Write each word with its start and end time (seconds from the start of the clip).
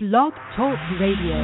Blog 0.00 0.32
Talk 0.54 0.78
Radio. 1.00 1.34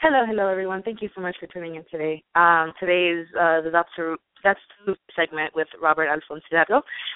Hello, 0.00 0.24
hello 0.24 0.46
everyone. 0.46 0.84
Thank 0.84 1.02
you 1.02 1.08
so 1.12 1.20
much 1.20 1.34
for 1.40 1.48
tuning 1.48 1.74
in 1.74 1.84
today. 1.90 2.22
Um, 2.36 2.72
today 2.78 3.08
is 3.08 3.26
uh, 3.34 3.62
the 3.62 3.70
That's 3.72 3.88
True, 3.96 4.16
That's 4.44 4.60
True 4.84 4.94
segment 5.16 5.52
with 5.56 5.66
Robert 5.82 6.06
Alfonso, 6.06 6.44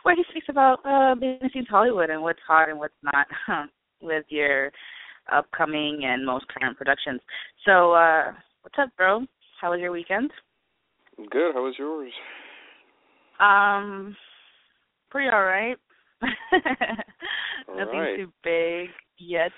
where 0.03 0.17
he 0.17 0.25
speaks 0.33 0.47
about 0.49 0.81
uh, 0.85 1.15
business 1.15 1.53
in 1.55 1.67
Hollywood 1.67 2.11
and 2.11 2.21
what's 2.21 2.41
hot 2.45 2.69
and 2.69 2.77
what's 2.77 2.95
not 3.05 3.29
with 4.03 4.25
your 4.29 4.73
upcoming 5.33 6.01
and 6.03 6.27
most 6.27 6.47
current 6.49 6.77
productions. 6.77 7.21
So, 7.65 7.93
uh, 7.93 8.33
what's 8.63 8.75
up, 8.77 8.89
bro? 8.97 9.25
How 9.61 9.71
was 9.71 9.79
your 9.79 9.93
weekend? 9.93 10.33
Good. 11.31 11.55
How 11.55 11.63
was 11.63 11.77
yours? 11.79 12.11
Um, 13.39 14.17
pretty 15.11 15.29
all 15.31 15.45
right. 15.45 15.77
All 16.23 17.77
Nothing 17.79 17.99
right. 17.99 18.17
too 18.17 18.33
big 18.43 18.89
yet. 19.19 19.53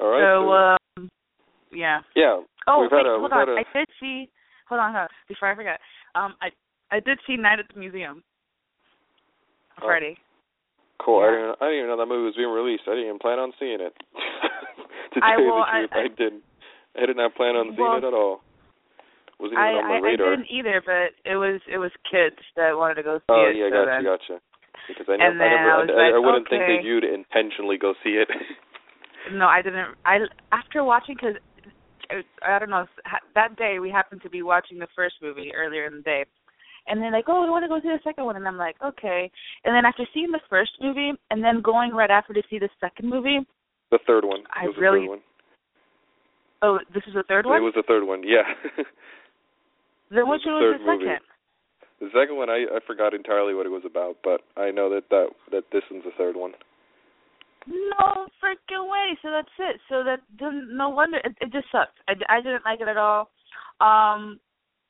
All 0.00 0.08
right. 0.10 0.20
so, 0.20 0.52
um, 1.02 1.10
yeah. 1.72 2.00
yeah, 2.16 2.40
Oh, 2.66 2.80
wait, 2.82 2.92
a 2.92 3.18
hold 3.18 3.32
on. 3.32 3.48
a 3.48 3.52
I 3.52 3.64
did 3.74 3.88
see. 4.00 4.28
Hold 4.68 4.80
on, 4.80 4.92
hold 4.92 5.02
on. 5.02 5.08
Before 5.28 5.50
I 5.50 5.54
forget, 5.54 5.78
um, 6.14 6.34
I 6.40 6.48
I 6.94 7.00
did 7.00 7.18
see 7.26 7.36
Night 7.36 7.58
at 7.58 7.66
the 7.72 7.78
Museum 7.78 8.22
Oh. 9.82 9.86
Friday. 9.86 10.16
cool. 11.04 11.20
I 11.24 11.30
didn't 11.30 11.56
I 11.60 11.64
didn't 11.66 11.78
even 11.78 11.88
know 11.90 11.96
that 11.98 12.06
movie 12.06 12.24
was 12.24 12.36
being 12.36 12.48
released. 12.50 12.84
I 12.86 12.90
didn't 12.94 13.06
even 13.06 13.18
plan 13.18 13.38
on 13.38 13.52
seeing 13.58 13.80
it. 13.80 13.94
to 15.14 15.20
I 15.22 15.34
tell 15.34 15.40
you 15.40 15.46
will- 15.50 15.64
the 15.66 15.70
truth, 15.70 15.90
I- 15.92 15.98
I, 15.98 16.08
didn't. 16.08 16.42
I 16.96 17.06
did 17.06 17.16
not 17.16 17.34
plan 17.34 17.56
on 17.56 17.66
seeing 17.74 17.78
Well, 17.82 17.98
it 17.98 18.04
at 18.04 18.14
all. 18.14 18.40
Wasn't 19.40 19.58
even 19.58 19.64
I, 19.64 19.70
on 19.82 19.88
my 19.88 19.98
I 20.08 20.12
I 20.12 20.16
didn't 20.16 20.46
either, 20.50 20.78
but 20.84 21.12
it 21.28 21.36
was 21.36 21.60
it 21.66 21.78
was 21.78 21.90
kids 22.06 22.38
that 22.56 22.76
wanted 22.78 22.94
to 22.96 23.02
go 23.02 23.18
see 23.18 23.34
oh 23.34 23.50
it. 23.50 23.56
yeah, 23.58 23.68
so 23.70 23.82
gotcha, 23.82 23.90
then, 23.90 24.02
gotcha. 24.04 24.36
Because 24.88 25.06
I, 25.08 25.14
And 25.16 25.38
never, 25.38 25.48
I 25.48 25.84
never, 25.84 25.98
I 25.98 26.04
I, 26.04 26.04
like, 26.06 26.14
I 26.14 26.20
wouldn't 26.20 26.48
think 26.48 26.62
that 26.68 26.84
you'd 26.84 27.04
intentionally 27.04 27.78
go 27.78 27.94
see 28.04 28.20
it. 28.20 28.28
No, 29.32 29.46
I 29.46 29.62
didn't. 29.62 29.96
I 30.04 30.18
after 30.52 30.84
watching 30.84 31.16
because 31.16 31.40
I 32.44 32.58
don't 32.58 32.68
know 32.68 32.84
that 33.34 33.56
day 33.56 33.78
we 33.80 33.88
happened 33.88 34.20
to 34.22 34.28
be 34.28 34.42
watching 34.42 34.78
the 34.78 34.86
first 34.94 35.14
movie 35.22 35.50
earlier 35.56 35.86
in 35.86 35.96
the 35.96 36.02
day, 36.02 36.26
and 36.86 37.00
they're 37.00 37.10
like, 37.10 37.24
"Oh, 37.28 37.40
we 37.42 37.48
want 37.48 37.64
to 37.64 37.68
go 37.68 37.80
see 37.80 37.88
the 37.88 38.04
second 38.04 38.26
one," 38.26 38.36
and 38.36 38.46
I'm 38.46 38.58
like, 38.58 38.76
"Okay." 38.84 39.30
And 39.64 39.74
then 39.74 39.86
after 39.86 40.04
seeing 40.12 40.30
the 40.30 40.44
first 40.50 40.72
movie 40.78 41.12
and 41.30 41.42
then 41.42 41.62
going 41.62 41.92
right 41.92 42.10
after 42.10 42.34
to 42.34 42.42
see 42.50 42.58
the 42.58 42.68
second 42.80 43.08
movie, 43.08 43.38
the 43.90 43.98
third 44.06 44.26
one. 44.26 44.40
I 44.52 44.66
really- 44.76 45.08
the 45.08 45.08
third 45.08 45.08
one. 45.08 45.22
oh, 46.60 46.78
this 46.92 47.02
is 47.06 47.14
the 47.14 47.22
third 47.26 47.46
one. 47.46 47.62
It 47.62 47.64
was 47.64 47.72
the 47.74 47.84
third 47.88 48.04
one. 48.04 48.22
Yeah. 48.24 48.44
then 50.16 50.28
which 50.28 50.42
the 50.44 50.52
one 50.52 50.62
was 50.62 50.80
the 50.80 50.86
movie. 50.86 51.04
second? 51.04 51.20
The 52.00 52.10
second 52.12 52.36
one, 52.36 52.50
I 52.50 52.66
I 52.70 52.78
forgot 52.86 53.14
entirely 53.14 53.54
what 53.54 53.66
it 53.66 53.74
was 53.74 53.84
about, 53.86 54.16
but 54.22 54.42
I 54.56 54.70
know 54.70 54.90
that 54.90 55.08
that 55.10 55.28
that 55.50 55.64
this 55.72 55.82
one's 55.90 56.04
the 56.04 56.12
third 56.18 56.36
one. 56.36 56.52
No 57.66 58.26
freaking 58.42 58.90
way. 58.90 59.16
So 59.22 59.30
that's 59.30 59.48
it. 59.58 59.80
So 59.88 60.04
that 60.04 60.20
no 60.40 60.88
wonder 60.90 61.18
it, 61.18 61.32
it 61.40 61.52
just 61.52 61.66
sucked. 61.72 61.98
I, 62.08 62.12
I 62.28 62.40
didn't 62.42 62.64
like 62.64 62.80
it 62.80 62.88
at 62.88 62.96
all. 62.98 63.30
Um, 63.80 64.38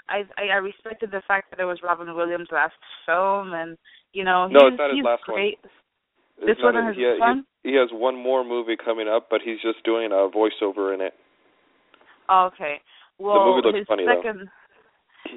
I, 0.09 0.25
I 0.37 0.55
I 0.55 0.57
respected 0.57 1.11
the 1.11 1.23
fact 1.29 1.51
that 1.51 1.61
it 1.61 1.65
was 1.65 1.79
Robin 1.83 2.13
Williams' 2.15 2.49
last 2.51 2.75
film, 3.07 3.53
and 3.53 3.79
you 4.13 4.25
know 4.25 4.49
No, 4.49 4.67
he's, 4.67 4.73
it's 4.73 4.79
not 4.79 4.91
his 4.91 5.05
last 5.05 5.23
one. 5.29 5.37
great. 5.37 5.59
It's 5.63 6.47
This 6.47 6.57
wasn't 6.61 6.89
his 6.89 6.97
he, 6.97 7.17
one? 7.19 7.45
He, 7.63 7.71
he 7.71 7.77
has 7.77 7.89
one 7.93 8.17
more 8.21 8.45
movie 8.45 8.77
coming 8.77 9.07
up, 9.09 9.29
but 9.31 9.41
he's 9.45 9.63
just 9.63 9.85
doing 9.85 10.11
a 10.11 10.29
voiceover 10.29 10.93
in 10.93 11.01
it. 11.01 11.15
Oh, 12.29 12.51
okay. 12.53 12.81
Well, 13.19 13.39
the 13.39 13.45
movie 13.51 13.67
looks 13.67 13.79
his 13.79 13.87
funny, 13.87 14.05
though. 14.05 14.47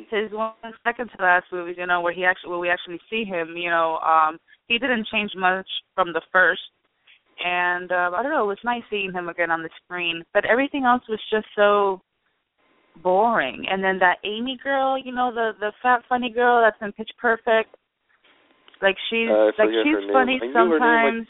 His 0.10 0.32
one 0.32 0.54
second 0.84 1.10
to 1.16 1.24
last 1.24 1.46
movie, 1.52 1.76
you 1.78 1.86
know, 1.86 2.02
where 2.02 2.14
he 2.14 2.26
actually, 2.26 2.50
where 2.52 2.60
we 2.60 2.70
actually 2.70 3.00
see 3.10 3.24
him, 3.24 3.56
you 3.56 3.70
know, 3.70 3.98
um, 4.00 4.38
he 4.68 4.78
didn't 4.78 5.08
change 5.12 5.32
much 5.36 5.68
from 5.96 6.14
the 6.14 6.22
first, 6.32 6.62
and 7.44 7.92
uh, 7.92 8.12
I 8.16 8.24
don't 8.24 8.32
know, 8.32 8.44
it 8.44 8.48
was 8.48 8.58
nice 8.64 8.84
seeing 8.90 9.14
him 9.14 9.30
again 9.30 9.52
on 9.52 9.64
the 9.64 9.70
screen, 9.84 10.24
but 10.34 10.46
everything 10.46 10.84
else 10.86 11.04
was 11.08 11.20
just 11.32 11.48
so 11.56 12.02
boring. 13.04 13.66
And 13.70 13.84
then 13.84 14.00
that 14.00 14.18
Amy 14.24 14.58
girl, 14.64 14.98
you 14.98 15.14
know, 15.14 15.32
the 15.34 15.52
the 15.60 15.72
fat 15.82 16.02
funny 16.10 16.32
girl 16.32 16.62
that's 16.62 16.82
in 16.82 16.92
Pitch 16.94 17.12
Perfect, 17.20 17.76
like 18.82 18.96
she's 19.10 19.30
Uh, 19.30 19.52
like 19.58 19.70
she's 19.84 20.12
funny 20.12 20.40
knew 20.40 20.54
her 20.54 20.80
like- 20.80 20.82
sometimes. 20.82 21.28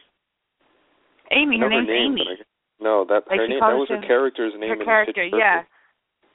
Amy, 1.32 1.60
her 1.60 1.70
name's 1.70 1.88
name, 1.88 2.14
Amy. 2.14 2.26
I- 2.40 2.44
no, 2.80 3.04
that 3.06 3.28
Like, 3.28 3.40
her 3.40 3.48
name. 3.48 3.60
That 3.60 3.76
was 3.76 3.90
her 3.90 4.02
character's 4.02 4.54
name. 4.54 4.70
Her 4.70 4.76
in 4.76 4.86
character, 4.86 5.24
yeah. 5.24 5.64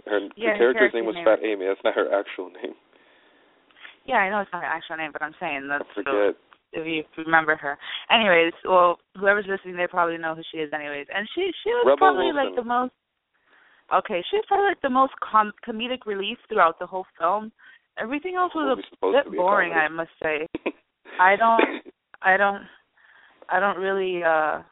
Her, 0.06 0.18
Yeah, 0.36 0.52
the 0.54 0.58
her 0.58 0.72
character's 0.74 0.94
name 0.94 1.06
was 1.06 1.14
name 1.14 1.24
Fat 1.24 1.38
Amy. 1.44 1.66
That's 1.66 1.80
not 1.84 1.94
her 1.94 2.12
actual 2.12 2.50
name. 2.50 2.74
Yeah, 4.04 4.16
I 4.16 4.30
know 4.30 4.40
it's 4.40 4.50
not 4.52 4.62
her 4.62 4.68
actual 4.68 4.96
name, 4.96 5.10
but 5.12 5.22
I'm 5.22 5.34
saying 5.38 5.68
that's 5.68 5.84
I 5.90 5.94
forget. 5.94 6.34
if 6.72 6.86
you 6.86 7.04
remember 7.24 7.54
her. 7.56 7.78
Anyways, 8.10 8.52
well, 8.64 8.98
whoever's 9.16 9.46
listening, 9.48 9.76
they 9.76 9.86
probably 9.86 10.18
know 10.18 10.34
who 10.34 10.42
she 10.50 10.58
is. 10.58 10.72
Anyways, 10.72 11.06
and 11.14 11.28
she 11.34 11.50
she 11.62 11.70
was 11.70 11.84
Rebel 11.86 11.96
probably 11.98 12.32
Wilson. 12.32 12.44
like 12.46 12.56
the 12.56 12.64
most. 12.64 12.92
Okay, 13.94 14.24
she 14.30 14.36
was 14.36 14.44
probably 14.48 14.68
like 14.68 14.82
the 14.82 14.90
most 14.90 15.12
com- 15.20 15.52
comedic 15.66 16.06
relief 16.06 16.38
throughout 16.48 16.78
the 16.78 16.86
whole 16.86 17.06
film. 17.18 17.52
Everything 17.98 18.36
else 18.36 18.52
was 18.54 18.78
a 19.02 19.06
bit 19.12 19.36
boring, 19.36 19.72
I 19.72 19.86
must 19.88 20.10
say. 20.22 20.48
I 21.20 21.36
don't, 21.36 21.62
I 22.22 22.36
don't, 22.36 22.62
I 23.50 23.60
don't 23.60 23.76
really. 23.76 24.22
uh 24.24 24.62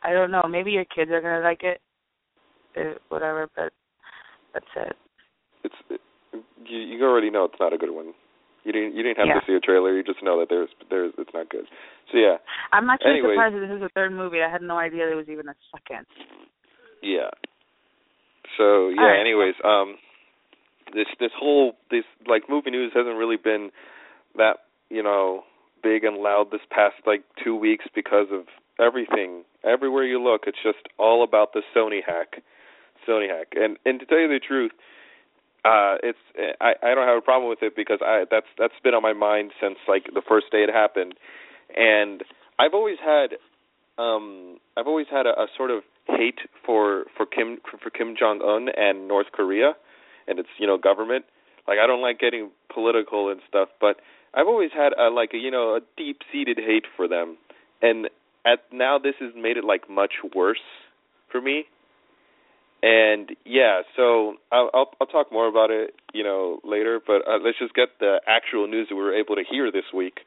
I 0.00 0.12
don't 0.12 0.30
know. 0.30 0.44
Maybe 0.48 0.70
your 0.70 0.84
kids 0.84 1.10
are 1.10 1.20
gonna 1.20 1.40
like 1.40 1.62
it, 1.64 1.80
uh, 2.76 2.98
whatever. 3.08 3.48
But 3.56 3.72
that's 4.58 4.90
it. 4.90 4.96
it's 5.64 5.74
it, 5.90 6.00
you, 6.66 6.78
you 6.78 7.04
already 7.04 7.30
know 7.30 7.44
it's 7.44 7.60
not 7.60 7.72
a 7.72 7.78
good 7.78 7.90
one. 7.94 8.12
You 8.64 8.72
didn't 8.72 8.94
you 8.96 9.02
didn't 9.02 9.18
have 9.18 9.28
Yeah. 9.28 9.40
to 9.40 9.46
see 9.46 9.54
a 9.54 9.60
trailer. 9.60 9.94
You 9.96 10.02
just 10.02 10.22
know 10.22 10.38
that 10.40 10.48
there's 10.50 10.68
there's 10.90 11.12
it's 11.16 11.30
not 11.32 11.48
good. 11.48 11.64
So 12.12 12.18
yeah, 12.18 12.36
I'm 12.72 12.90
actually 12.90 13.12
Anyways. 13.22 13.34
surprised 13.36 13.54
that 13.56 13.60
this 13.60 13.74
is 13.74 13.80
the 13.80 13.88
third 13.94 14.12
movie. 14.12 14.42
I 14.42 14.50
had 14.50 14.62
no 14.62 14.76
idea 14.76 15.06
there 15.06 15.16
was 15.16 15.28
even 15.28 15.48
a 15.48 15.54
second. 15.72 16.06
yeah. 17.02 17.30
So 18.56 18.88
yeah. 18.88 19.02
right. 19.02 19.20
Anyways, 19.20 19.54
um, 19.64 19.96
this 20.94 21.06
this 21.20 21.30
whole 21.38 21.72
this 21.90 22.04
like 22.26 22.44
movie 22.48 22.70
news 22.70 22.92
hasn't 22.94 23.16
really 23.16 23.36
been 23.36 23.70
that 24.36 24.58
you 24.90 25.02
know 25.02 25.44
big 25.82 26.04
and 26.04 26.16
loud 26.18 26.50
this 26.50 26.60
past 26.70 26.96
like 27.06 27.22
two 27.42 27.54
weeks 27.54 27.84
because 27.94 28.26
of 28.32 28.44
everything. 28.80 29.44
Everywhere 29.64 30.04
you 30.04 30.22
look, 30.22 30.42
it's 30.46 30.58
just 30.62 30.78
all 30.98 31.22
about 31.24 31.52
the 31.52 31.62
Sony 31.74 32.00
hack, 32.04 32.42
Sony 33.08 33.28
hack. 33.28 33.54
And 33.56 33.78
and 33.84 34.00
to 34.00 34.06
tell 34.06 34.18
you 34.18 34.28
the 34.28 34.40
truth, 34.40 34.72
uh, 35.64 35.96
it's 36.02 36.18
I 36.60 36.74
I 36.82 36.94
don't 36.94 37.06
have 37.06 37.18
a 37.18 37.22
problem 37.22 37.48
with 37.48 37.62
it 37.62 37.74
because 37.74 37.98
I 38.02 38.24
that's 38.30 38.46
that's 38.58 38.74
been 38.82 38.94
on 38.94 39.02
my 39.02 39.12
mind 39.12 39.52
since 39.60 39.78
like 39.88 40.04
the 40.14 40.22
first 40.26 40.46
day 40.52 40.58
it 40.58 40.70
happened, 40.72 41.14
and 41.76 42.22
I've 42.58 42.74
always 42.74 42.98
had 43.04 43.38
um 43.98 44.58
I've 44.76 44.86
always 44.86 45.06
had 45.10 45.26
a, 45.26 45.30
a 45.30 45.46
sort 45.56 45.70
of 45.70 45.82
hate 46.06 46.40
for 46.64 47.04
for 47.16 47.26
Kim 47.26 47.58
for 47.82 47.90
Kim 47.90 48.14
Jong 48.18 48.40
Un 48.42 48.68
and 48.76 49.08
North 49.08 49.28
Korea 49.32 49.72
and 50.26 50.38
its 50.38 50.48
you 50.58 50.66
know 50.66 50.78
government. 50.78 51.24
Like 51.66 51.78
I 51.82 51.86
don't 51.86 52.02
like 52.02 52.18
getting 52.18 52.50
political 52.72 53.30
and 53.30 53.40
stuff, 53.48 53.68
but 53.80 53.96
I've 54.34 54.46
always 54.46 54.70
had 54.72 54.92
a 54.92 55.10
like 55.10 55.30
a 55.34 55.38
you 55.38 55.50
know 55.50 55.76
a 55.76 55.80
deep 55.96 56.20
seated 56.32 56.58
hate 56.58 56.84
for 56.96 57.08
them, 57.08 57.36
and 57.82 58.08
at 58.46 58.60
now 58.72 58.98
this 58.98 59.14
has 59.20 59.32
made 59.36 59.56
it 59.56 59.64
like 59.64 59.90
much 59.90 60.12
worse 60.34 60.64
for 61.30 61.40
me. 61.40 61.64
And 62.82 63.30
yeah, 63.44 63.82
so 63.96 64.34
I'll 64.52 64.70
I'll, 64.72 64.90
I'll 65.00 65.06
talk 65.06 65.32
more 65.32 65.48
about 65.48 65.70
it 65.70 65.94
you 66.14 66.22
know 66.22 66.60
later, 66.64 67.00
but 67.04 67.26
uh, 67.26 67.38
let's 67.44 67.58
just 67.58 67.74
get 67.74 67.88
the 67.98 68.20
actual 68.26 68.68
news 68.68 68.88
that 68.88 68.94
we 68.94 69.02
were 69.02 69.14
able 69.14 69.34
to 69.34 69.42
hear 69.48 69.72
this 69.72 69.84
week. 69.92 70.20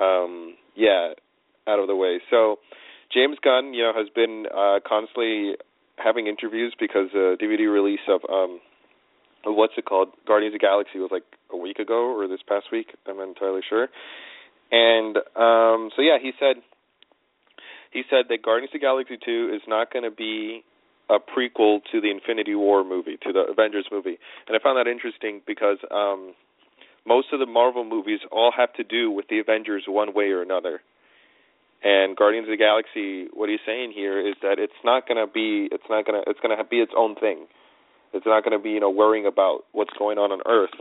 Um, 0.00 0.54
yeah, 0.76 1.12
out 1.66 1.78
of 1.80 1.88
the 1.88 1.96
way. 1.96 2.20
So 2.30 2.58
James 3.12 3.38
Gunn, 3.42 3.72
you 3.74 3.82
know, 3.82 3.92
has 3.96 4.08
been 4.14 4.46
uh, 4.54 4.80
constantly 4.86 5.54
having 5.96 6.26
interviews 6.26 6.74
because 6.78 7.08
the 7.12 7.36
DVD 7.40 7.72
release 7.72 8.04
of 8.08 8.20
um, 8.30 8.60
what's 9.44 9.74
it 9.76 9.84
called, 9.84 10.08
Guardians 10.26 10.54
of 10.54 10.60
Galaxy, 10.60 10.98
was 10.98 11.10
like 11.10 11.24
a 11.52 11.56
week 11.56 11.78
ago 11.78 12.14
or 12.14 12.28
this 12.28 12.40
past 12.46 12.66
week. 12.70 12.94
I'm 13.06 13.16
not 13.16 13.28
entirely 13.28 13.62
sure. 13.68 13.88
And 14.70 15.16
um, 15.36 15.90
so 15.96 16.02
yeah, 16.02 16.18
he 16.20 16.32
said 16.38 16.56
he 17.90 18.02
said 18.10 18.26
that 18.28 18.42
Guardians 18.42 18.74
of 18.74 18.80
Galaxy 18.80 19.16
2 19.24 19.52
is 19.54 19.62
not 19.66 19.90
going 19.92 20.04
to 20.04 20.10
be 20.10 20.62
a 21.10 21.18
prequel 21.18 21.80
to 21.92 22.00
the 22.00 22.10
Infinity 22.10 22.54
War 22.54 22.84
movie, 22.84 23.16
to 23.22 23.32
the 23.32 23.44
Avengers 23.50 23.86
movie. 23.90 24.18
And 24.46 24.56
I 24.56 24.62
found 24.62 24.78
that 24.78 24.90
interesting 24.90 25.40
because 25.46 25.78
um 25.90 26.34
most 27.06 27.28
of 27.32 27.40
the 27.40 27.46
Marvel 27.46 27.84
movies 27.84 28.20
all 28.30 28.52
have 28.54 28.72
to 28.74 28.84
do 28.84 29.10
with 29.10 29.28
the 29.28 29.38
Avengers 29.38 29.84
one 29.88 30.12
way 30.14 30.26
or 30.26 30.42
another. 30.42 30.80
And 31.82 32.16
Guardians 32.16 32.46
of 32.48 32.50
the 32.50 32.56
Galaxy, 32.58 33.28
what 33.32 33.48
he's 33.48 33.64
saying 33.64 33.92
here 33.94 34.20
is 34.20 34.34
that 34.42 34.58
it's 34.58 34.80
not 34.84 35.06
going 35.08 35.16
to 35.16 35.32
be 35.32 35.68
it's 35.72 35.88
not 35.88 36.04
going 36.04 36.20
to 36.20 36.30
it's 36.30 36.40
going 36.40 36.56
to 36.56 36.64
be 36.64 36.78
its 36.78 36.92
own 36.96 37.14
thing. 37.14 37.46
It's 38.12 38.26
not 38.26 38.42
going 38.44 38.56
to 38.56 38.62
be, 38.62 38.70
you 38.70 38.80
know, 38.80 38.90
worrying 38.90 39.26
about 39.26 39.64
what's 39.72 39.92
going 39.98 40.18
on 40.18 40.32
on 40.32 40.40
Earth 40.46 40.74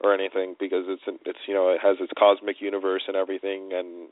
or 0.00 0.12
anything 0.12 0.56
because 0.58 0.84
it's 0.88 1.02
it's 1.24 1.38
you 1.46 1.54
know, 1.54 1.70
it 1.70 1.80
has 1.82 1.96
its 2.00 2.12
cosmic 2.18 2.60
universe 2.60 3.02
and 3.06 3.16
everything 3.16 3.70
and 3.72 4.10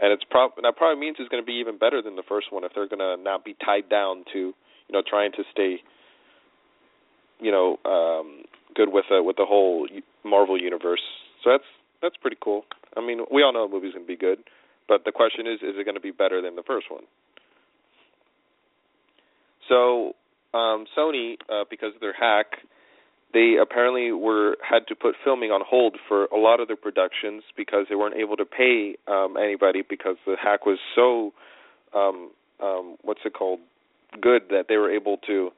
and 0.00 0.12
it's 0.12 0.22
prob 0.30 0.52
that 0.62 0.76
probably 0.76 1.00
means 1.00 1.16
it's 1.18 1.28
going 1.28 1.42
to 1.42 1.46
be 1.46 1.58
even 1.58 1.76
better 1.76 2.00
than 2.00 2.14
the 2.14 2.22
first 2.28 2.52
one 2.52 2.62
if 2.62 2.72
they're 2.74 2.88
going 2.88 3.02
to 3.02 3.20
not 3.20 3.44
be 3.44 3.56
tied 3.64 3.88
down 3.90 4.24
to 4.32 4.54
you 4.88 4.92
know 4.92 5.02
trying 5.06 5.32
to 5.32 5.42
stay 5.52 5.76
you 7.40 7.50
know 7.50 7.78
um 7.84 8.44
good 8.74 8.92
with 8.92 9.06
uh, 9.10 9.22
with 9.22 9.36
the 9.36 9.46
whole 9.46 9.88
Marvel 10.24 10.60
universe. 10.60 11.02
So 11.42 11.50
that's 11.50 11.64
that's 12.02 12.16
pretty 12.16 12.36
cool. 12.40 12.64
I 12.96 13.00
mean, 13.00 13.20
we 13.32 13.42
all 13.42 13.52
know 13.52 13.66
the 13.66 13.74
movie's 13.74 13.92
going 13.92 14.04
to 14.04 14.08
be 14.08 14.16
good, 14.16 14.38
but 14.88 15.04
the 15.04 15.12
question 15.12 15.46
is, 15.46 15.60
is 15.62 15.74
it 15.78 15.84
going 15.84 15.96
to 15.96 16.00
be 16.00 16.10
better 16.10 16.40
than 16.40 16.56
the 16.56 16.62
first 16.62 16.90
one? 16.90 17.04
So, 19.68 20.14
um, 20.54 20.86
Sony, 20.96 21.34
uh, 21.50 21.64
because 21.68 21.94
of 21.94 22.00
their 22.00 22.14
hack, 22.14 22.46
they 23.34 23.56
apparently 23.60 24.12
were 24.12 24.56
had 24.66 24.86
to 24.88 24.94
put 24.94 25.14
filming 25.22 25.50
on 25.50 25.60
hold 25.66 25.96
for 26.08 26.24
a 26.26 26.38
lot 26.38 26.60
of 26.60 26.68
their 26.68 26.76
productions 26.76 27.42
because 27.56 27.86
they 27.88 27.94
weren't 27.94 28.16
able 28.16 28.36
to 28.36 28.46
pay 28.46 28.96
um, 29.06 29.36
anybody 29.36 29.82
because 29.88 30.16
the 30.26 30.36
hack 30.40 30.64
was 30.64 30.78
so 30.94 31.32
um, 31.94 32.30
um, 32.62 32.96
what's 33.02 33.20
it 33.26 33.34
called 33.34 33.60
good 34.20 34.42
that 34.50 34.66
they 34.68 34.76
were 34.76 34.90
able 34.90 35.18
to 35.26 35.50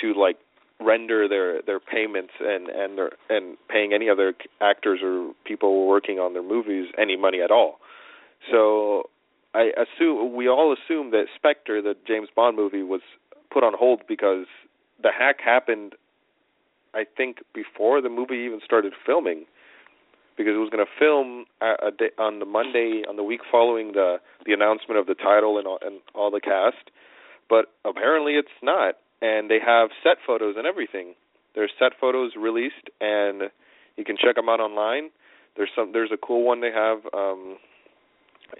to 0.00 0.14
like 0.14 0.36
render 0.80 1.28
their 1.28 1.62
their 1.62 1.80
payments 1.80 2.32
and 2.40 2.68
and 2.68 2.98
their 2.98 3.12
and 3.28 3.56
paying 3.68 3.92
any 3.92 4.08
other 4.08 4.34
actors 4.60 5.00
or 5.02 5.32
people 5.44 5.86
working 5.86 6.18
on 6.18 6.32
their 6.32 6.42
movies 6.42 6.88
any 6.98 7.16
money 7.16 7.40
at 7.40 7.50
all. 7.50 7.78
So 8.50 9.04
I 9.54 9.70
assume 9.76 10.34
we 10.34 10.48
all 10.48 10.72
assume 10.72 11.10
that 11.10 11.26
Spectre, 11.34 11.82
the 11.82 11.94
James 12.06 12.28
Bond 12.34 12.56
movie, 12.56 12.82
was 12.82 13.02
put 13.52 13.62
on 13.62 13.74
hold 13.76 14.02
because 14.08 14.46
the 15.02 15.10
hack 15.16 15.36
happened. 15.44 15.94
I 16.94 17.04
think 17.16 17.38
before 17.54 18.00
the 18.00 18.08
movie 18.08 18.44
even 18.46 18.60
started 18.64 18.92
filming, 19.06 19.46
because 20.36 20.54
it 20.54 20.58
was 20.58 20.70
going 20.70 20.84
to 20.84 20.90
film 20.98 21.44
a, 21.60 21.88
a 21.88 21.90
day, 21.90 22.10
on 22.18 22.38
the 22.38 22.44
Monday 22.44 23.02
on 23.08 23.16
the 23.16 23.22
week 23.22 23.40
following 23.50 23.92
the 23.92 24.16
the 24.46 24.52
announcement 24.52 24.98
of 24.98 25.06
the 25.06 25.14
title 25.14 25.58
and 25.58 25.66
all, 25.66 25.78
and 25.82 26.00
all 26.14 26.30
the 26.30 26.40
cast, 26.40 26.90
but 27.52 27.66
apparently 27.84 28.32
it's 28.40 28.56
not 28.62 28.96
and 29.20 29.48
they 29.48 29.58
have 29.64 29.90
set 30.02 30.16
photos 30.26 30.56
and 30.58 30.66
everything. 30.66 31.14
There's 31.54 31.70
set 31.78 31.92
photos 32.00 32.32
released, 32.36 32.88
and 33.00 33.42
you 33.96 34.04
can 34.04 34.16
check 34.16 34.34
them 34.36 34.48
out 34.48 34.58
online. 34.58 35.10
There's 35.56 35.70
some. 35.76 35.92
There's 35.92 36.10
a 36.12 36.16
cool 36.16 36.44
one 36.44 36.60
they 36.60 36.72
have. 36.72 36.98
Um, 37.14 37.58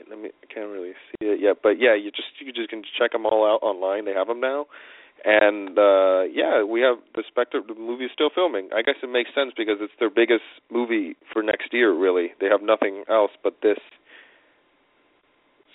let 0.09 0.19
me. 0.21 0.29
I 0.29 0.53
can't 0.53 0.69
really 0.71 0.93
see 1.11 1.27
it 1.27 1.41
yet, 1.41 1.56
but 1.62 1.81
yeah, 1.81 1.97
you 1.97 2.11
just 2.11 2.29
you 2.39 2.53
just 2.53 2.69
can 2.69 2.83
check 2.99 3.12
them 3.12 3.27
all 3.27 3.44
out 3.44 3.65
online. 3.67 4.05
They 4.05 4.12
have 4.12 4.29
them 4.29 4.41
now, 4.41 4.67
and 5.25 5.79
uh 5.79 6.23
yeah, 6.31 6.62
we 6.62 6.81
have 6.83 6.99
the 7.15 7.25
Spectre. 7.27 7.61
The 7.67 7.75
movie 7.75 8.05
is 8.05 8.11
still 8.12 8.31
filming. 8.33 8.69
I 8.77 8.83
guess 8.83 8.97
it 9.03 9.11
makes 9.11 9.31
sense 9.35 9.53
because 9.56 9.79
it's 9.81 9.97
their 9.99 10.11
biggest 10.11 10.45
movie 10.71 11.17
for 11.33 11.43
next 11.43 11.73
year. 11.73 11.93
Really, 11.97 12.33
they 12.41 12.47
have 12.47 12.62
nothing 12.62 13.05
else 13.11 13.33
but 13.43 13.56
this. 13.62 13.81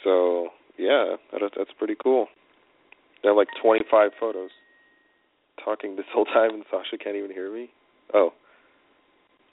So 0.04 0.50
yeah, 0.78 1.18
that, 1.34 1.42
that's 1.58 1.74
pretty 1.78 1.96
cool. 2.02 2.28
They 3.24 3.30
have 3.30 3.38
like 3.38 3.50
25 3.62 4.12
photos 4.19 4.52
talking 5.64 5.96
this 5.96 6.06
whole 6.14 6.25
time 6.25 6.52
and 6.54 6.64
Sasha 6.69 6.98
can't 6.98 7.16
even 7.16 7.31
hear 7.31 7.54
me? 7.54 7.69
Oh. 8.14 8.31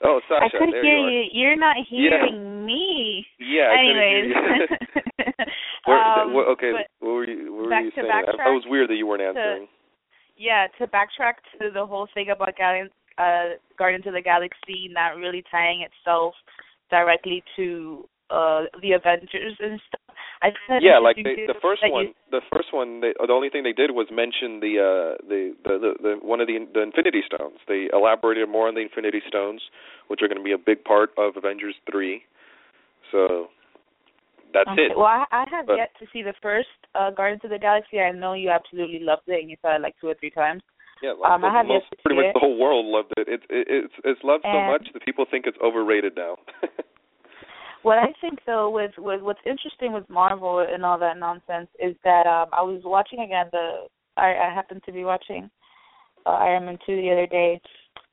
Oh, 0.03 0.19
Sasha, 0.27 0.55
I 0.55 0.59
could 0.59 0.69
hear 0.69 0.97
you, 0.97 1.21
you. 1.21 1.29
You're 1.31 1.57
not 1.57 1.77
hearing 1.89 2.33
yeah. 2.33 2.65
me. 2.65 3.25
Yeah. 3.39 3.71
I 3.71 3.79
Anyways. 3.79 4.35
Where, 5.85 6.03
um, 6.03 6.33
what, 6.33 6.47
okay. 6.49 6.71
What 6.99 7.09
were 7.09 7.27
you? 7.27 7.53
What 7.53 7.69
were 7.69 7.79
you 7.79 7.91
saying? 7.95 8.07
I, 8.11 8.21
it 8.21 8.53
was 8.53 8.65
weird 8.67 8.89
that 8.89 8.95
you 8.95 9.07
weren't 9.07 9.21
answering. 9.21 9.67
To, 9.67 9.71
yeah, 10.37 10.67
to 10.79 10.87
backtrack 10.87 11.35
to 11.59 11.69
the 11.71 11.85
whole 11.85 12.07
thing 12.13 12.29
about 12.29 12.57
Guardians, 12.57 12.91
uh, 13.17 13.55
Guardians 13.77 14.05
of 14.07 14.13
the 14.13 14.21
Galaxy 14.21 14.89
not 14.91 15.15
really 15.15 15.43
tying 15.49 15.81
itself 15.85 16.33
directly 16.89 17.43
to 17.55 18.07
uh 18.29 18.63
the 18.81 18.93
Avengers 18.93 19.55
and 19.59 19.79
stuff. 19.87 20.04
Yeah, 20.81 20.99
like 20.99 21.15
they, 21.17 21.47
the 21.47 21.55
first 21.61 21.81
one, 21.85 22.13
the 22.31 22.41
first 22.51 22.73
one, 22.73 23.01
they, 23.01 23.13
the 23.15 23.33
only 23.33 23.49
thing 23.49 23.63
they 23.63 23.73
did 23.73 23.91
was 23.91 24.07
mention 24.11 24.59
the 24.59 24.73
uh 24.77 25.11
the, 25.27 25.55
the 25.63 25.73
the 25.79 25.91
the 26.01 26.11
one 26.21 26.41
of 26.41 26.47
the 26.47 26.59
the 26.73 26.81
Infinity 26.81 27.21
Stones. 27.25 27.57
They 27.67 27.87
elaborated 27.93 28.49
more 28.49 28.67
on 28.67 28.75
the 28.75 28.81
Infinity 28.81 29.21
Stones, 29.27 29.61
which 30.07 30.21
are 30.21 30.27
going 30.27 30.37
to 30.37 30.43
be 30.43 30.51
a 30.51 30.57
big 30.57 30.83
part 30.83 31.11
of 31.17 31.37
Avengers 31.37 31.75
three. 31.89 32.23
So 33.11 33.47
that's 34.53 34.69
okay. 34.69 34.91
it. 34.91 34.97
Well, 34.97 35.05
I, 35.05 35.25
I 35.31 35.45
have 35.51 35.67
but, 35.67 35.77
yet 35.77 35.91
to 35.99 36.05
see 36.11 36.21
the 36.21 36.33
first 36.41 36.69
uh 36.93 37.11
Guardians 37.11 37.43
of 37.43 37.51
the 37.51 37.59
Galaxy. 37.59 37.99
I 37.99 38.11
know 38.11 38.33
you 38.33 38.49
absolutely 38.49 38.99
loved 38.99 39.27
it, 39.27 39.41
and 39.41 39.49
you 39.49 39.57
saw 39.61 39.75
it 39.75 39.81
like 39.81 39.95
two 40.01 40.07
or 40.07 40.15
three 40.19 40.31
times. 40.31 40.61
Yeah, 41.03 41.11
like 41.11 41.31
um, 41.31 41.43
I 41.43 41.51
have 41.51 41.67
most, 41.67 41.85
yet 41.91 41.97
to 41.97 42.03
pretty 42.03 42.15
much 42.15 42.31
it. 42.31 42.33
the 42.33 42.39
whole 42.39 42.57
world 42.57 42.85
loved 42.85 43.13
it. 43.17 43.27
It's 43.27 43.43
it, 43.49 43.67
it's 43.67 43.93
it's 44.03 44.21
loved 44.23 44.45
and, 44.45 44.55
so 44.55 44.59
much 44.71 44.93
that 44.93 45.03
people 45.03 45.25
think 45.29 45.45
it's 45.45 45.57
overrated 45.63 46.15
now. 46.15 46.37
What 47.85 47.99
I 47.99 48.07
think 48.19 48.39
though 48.47 48.71
with, 48.71 48.93
with 48.97 49.21
what's 49.21 49.45
interesting 49.45 49.93
with 49.93 50.09
Marvel 50.09 50.65
and 50.67 50.83
all 50.83 50.97
that 50.97 51.19
nonsense 51.19 51.69
is 51.79 51.95
that 52.03 52.25
um 52.25 52.49
I 52.51 52.63
was 52.63 52.81
watching 52.83 53.19
again 53.19 53.45
the 53.51 53.85
I, 54.17 54.29
I 54.45 54.53
happened 54.55 54.81
to 54.87 54.91
be 54.91 55.03
watching 55.03 55.51
uh, 56.25 56.31
Iron 56.31 56.65
Man 56.65 56.79
two 56.83 56.95
the 56.95 57.11
other 57.11 57.27
day, 57.27 57.61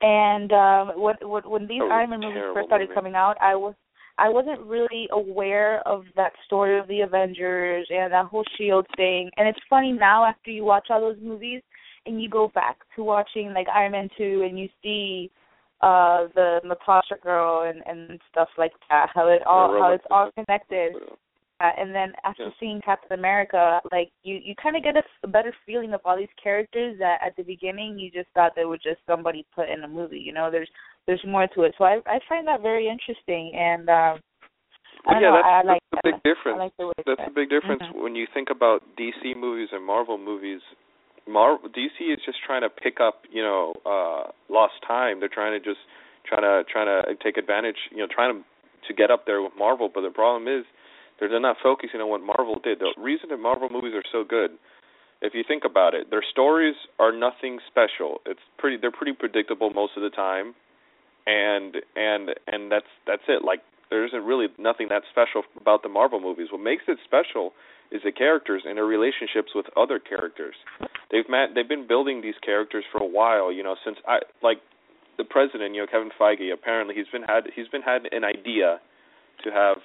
and 0.01 0.51
um 0.51 1.01
what 1.01 1.17
what 1.27 1.49
when 1.49 1.65
these 1.65 1.81
Iron 1.81 2.11
Man 2.11 2.19
movies 2.19 2.43
first 2.53 2.67
started 2.67 2.89
movie. 2.89 2.95
coming 2.95 3.15
out, 3.15 3.35
I 3.41 3.55
was 3.55 3.73
I 4.19 4.29
wasn't 4.29 4.61
really 4.61 5.07
aware 5.11 5.79
of 5.87 6.03
that 6.15 6.33
story 6.45 6.77
of 6.77 6.87
the 6.87 7.01
Avengers 7.01 7.87
and 7.89 8.13
that 8.13 8.27
whole 8.27 8.43
Shield 8.55 8.85
thing. 8.95 9.31
And 9.37 9.47
it's 9.47 9.59
funny 9.71 9.91
now 9.91 10.23
after 10.23 10.51
you 10.51 10.63
watch 10.63 10.89
all 10.91 11.01
those 11.01 11.17
movies 11.19 11.63
and 12.05 12.21
you 12.21 12.29
go 12.29 12.51
back 12.53 12.77
to 12.95 13.03
watching 13.03 13.53
like 13.53 13.67
Iron 13.73 13.93
Man 13.93 14.09
two 14.19 14.45
and 14.47 14.59
you 14.59 14.69
see 14.83 15.31
uh 15.83 16.27
the 16.35 16.61
Natasha 16.63 17.15
girl 17.21 17.69
and 17.69 17.83
and 17.85 18.19
stuff 18.31 18.49
like 18.57 18.71
that. 18.89 19.07
How 19.13 19.27
it 19.27 19.43
all 19.45 19.69
how 19.81 19.91
it's 19.91 20.05
all 20.09 20.31
connected. 20.39 20.93
Uh, 21.59 21.69
and 21.77 21.93
then 21.93 22.11
after 22.23 22.45
Yeah. 22.45 22.51
seeing 22.59 22.81
Captain 22.81 23.17
America, 23.19 23.79
like 23.91 24.09
you 24.23 24.35
you 24.43 24.55
kind 24.61 24.75
of 24.75 24.83
get 24.83 24.95
a, 24.97 25.03
a 25.23 25.27
better 25.27 25.53
feeling 25.65 25.93
of 25.93 26.01
all 26.05 26.17
these 26.17 26.35
characters 26.41 26.97
that 26.99 27.19
at 27.25 27.35
the 27.35 27.43
beginning 27.43 27.99
you 27.99 28.09
just 28.11 28.29
thought 28.33 28.53
they 28.55 28.65
were 28.65 28.77
just 28.89 28.99
somebody 29.05 29.45
put 29.55 29.69
in 29.69 29.83
a 29.83 29.87
movie. 29.87 30.19
You 30.19 30.33
know, 30.33 30.49
there's 30.49 30.69
there's 31.05 31.23
more 31.27 31.47
to 31.47 31.63
it. 31.63 31.75
So 31.77 31.83
I 31.83 31.99
I 32.07 32.19
find 32.27 32.47
that 32.47 32.61
very 32.61 32.87
interesting 32.87 33.53
and. 33.55 33.89
um 33.89 34.19
I 35.05 35.13
don't 35.13 35.21
yeah, 35.21 35.29
know, 35.29 35.35
that's, 35.43 35.47
I 35.47 35.61
like 35.67 35.81
that's 35.91 35.91
the 35.91 35.97
I 35.99 36.11
big 36.11 36.23
difference. 36.23 36.59
Like 36.63 36.73
that's 37.05 37.25
the 37.27 37.35
big 37.35 37.49
difference 37.49 37.83
Mhm. 37.83 38.01
when 38.03 38.15
you 38.15 38.25
think 38.33 38.49
about 38.49 38.79
DC 38.95 39.35
movies 39.35 39.69
and 39.73 39.83
Marvel 39.83 40.17
movies. 40.17 40.61
Marvel 41.27 41.69
DC 41.69 42.13
is 42.13 42.19
just 42.25 42.37
trying 42.45 42.61
to 42.61 42.69
pick 42.69 42.99
up, 42.99 43.23
you 43.31 43.41
know, 43.41 43.73
uh 43.85 44.31
lost 44.49 44.73
time. 44.85 45.19
They're 45.19 45.29
trying 45.29 45.59
to 45.59 45.63
just 45.63 45.81
trying 46.27 46.41
to 46.41 46.63
trying 46.71 46.87
to 46.87 47.15
take 47.23 47.37
advantage, 47.37 47.89
you 47.91 47.97
know, 47.97 48.07
trying 48.13 48.35
to 48.35 48.43
to 48.87 48.93
get 48.93 49.11
up 49.11 49.25
there 49.25 49.41
with 49.41 49.53
Marvel. 49.57 49.89
But 49.93 50.01
the 50.01 50.09
problem 50.09 50.47
is 50.47 50.65
they're 51.19 51.39
not 51.39 51.57
focusing 51.61 52.01
on 52.01 52.09
what 52.09 52.21
Marvel 52.21 52.59
did. 52.63 52.79
The 52.79 52.93
reason 52.99 53.29
that 53.29 53.37
Marvel 53.37 53.69
movies 53.69 53.93
are 53.95 54.03
so 54.11 54.23
good, 54.27 54.51
if 55.21 55.33
you 55.33 55.43
think 55.47 55.63
about 55.63 55.93
it, 55.93 56.09
their 56.09 56.23
stories 56.23 56.75
are 56.99 57.11
nothing 57.11 57.59
special. 57.67 58.19
It's 58.25 58.43
pretty 58.57 58.77
they're 58.77 58.91
pretty 58.91 59.13
predictable 59.13 59.69
most 59.69 59.93
of 59.95 60.03
the 60.03 60.09
time, 60.09 60.53
and 61.25 61.77
and 61.95 62.31
and 62.47 62.71
that's 62.71 62.91
that's 63.07 63.23
it. 63.27 63.43
Like 63.43 63.61
there 63.89 64.05
isn't 64.05 64.23
really 64.23 64.47
nothing 64.57 64.87
that 64.89 65.03
special 65.11 65.43
about 65.59 65.83
the 65.83 65.89
Marvel 65.89 66.19
movies. 66.19 66.47
What 66.51 66.61
makes 66.61 66.83
it 66.87 66.97
special 67.05 67.53
is 67.93 68.01
the 68.03 68.11
characters 68.11 68.63
and 68.65 68.75
their 68.77 68.85
relationships 68.85 69.53
with 69.53 69.65
other 69.77 69.99
characters. 69.99 70.55
They've 71.11 71.29
met, 71.29 71.53
they've 71.53 71.69
been 71.69 71.87
building 71.87 72.21
these 72.21 72.35
characters 72.43 72.83
for 72.91 72.97
a 72.97 73.07
while, 73.07 73.53
you 73.53 73.61
know, 73.61 73.75
since 73.85 73.97
I 74.07 74.19
like 74.41 74.57
the 75.17 75.23
president, 75.23 75.75
you 75.75 75.81
know, 75.81 75.87
Kevin 75.87 76.09
Feige. 76.19 76.51
Apparently, 76.51 76.95
he's 76.95 77.07
been 77.13 77.23
had 77.23 77.45
he's 77.55 77.67
been 77.67 77.83
had 77.83 78.09
an 78.11 78.23
idea 78.23 78.81
to 79.43 79.51
have 79.51 79.77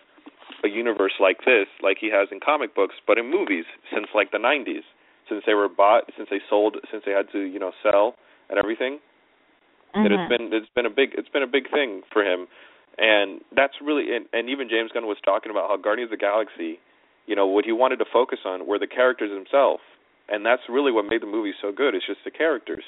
a 0.65 0.69
universe 0.69 1.12
like 1.21 1.38
this, 1.45 1.69
like 1.83 1.99
he 2.00 2.11
has 2.11 2.29
in 2.33 2.41
comic 2.41 2.75
books, 2.75 2.95
but 3.07 3.19
in 3.19 3.31
movies 3.31 3.65
since 3.93 4.07
like 4.15 4.33
the 4.33 4.38
90s, 4.38 4.88
since 5.29 5.45
they 5.47 5.55
were 5.55 5.69
bought, 5.69 6.05
since 6.17 6.29
they 6.31 6.41
sold, 6.49 6.77
since 6.91 7.05
they 7.05 7.12
had 7.12 7.27
to, 7.33 7.41
you 7.41 7.59
know, 7.59 7.73
sell 7.83 8.15
and 8.49 8.59
everything. 8.59 8.99
That 9.95 10.12
it's 10.12 10.21
mm-hmm. 10.21 10.29
been 10.29 10.53
it's 10.53 10.73
been 10.75 10.87
a 10.87 10.93
big 10.93 11.11
it's 11.17 11.29
been 11.29 11.43
a 11.43 11.49
big 11.49 11.71
thing 11.71 12.03
for 12.12 12.23
him, 12.23 12.47
and 12.99 13.41
that's 13.57 13.73
really 13.83 14.15
and, 14.15 14.27
and 14.33 14.49
even 14.49 14.69
James 14.69 14.93
Gunn 14.93 15.07
was 15.07 15.17
talking 15.25 15.50
about 15.50 15.69
how 15.69 15.77
Guardians 15.77 16.12
of 16.12 16.19
the 16.19 16.23
Galaxy, 16.23 16.79
you 17.28 17.37
know, 17.37 17.47
what 17.47 17.66
he 17.66 17.73
wanted 17.73 17.99
to 18.00 18.06
focus 18.11 18.40
on 18.44 18.66
were 18.66 18.78
the 18.78 18.88
characters 18.88 19.30
themselves, 19.30 19.82
and 20.28 20.44
that's 20.44 20.62
really 20.68 20.90
what 20.90 21.04
made 21.04 21.20
the 21.20 21.26
movie 21.26 21.52
so 21.61 21.70
good. 21.70 21.94
It's 21.94 22.06
just 22.06 22.25
the 22.25 22.32
characters. 22.32 22.82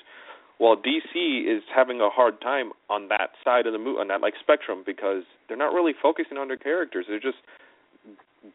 While 0.57 0.77
DC 0.77 1.45
is 1.45 1.63
having 1.75 2.01
a 2.01 2.09
hard 2.09 2.41
time 2.41 2.73
on 2.89 3.09
that 3.09 3.33
side 3.45 3.67
of 3.67 3.73
the 3.73 3.79
movie, 3.79 4.01
on 4.01 4.09
that 4.09 4.21
like 4.21 4.35
spectrum, 4.41 4.83
because 4.85 5.23
they're 5.47 5.61
not 5.61 5.73
really 5.73 5.93
focusing 5.93 6.37
on 6.37 6.49
their 6.49 6.57
characters. 6.57 7.05
They're 7.09 7.21
just 7.21 7.39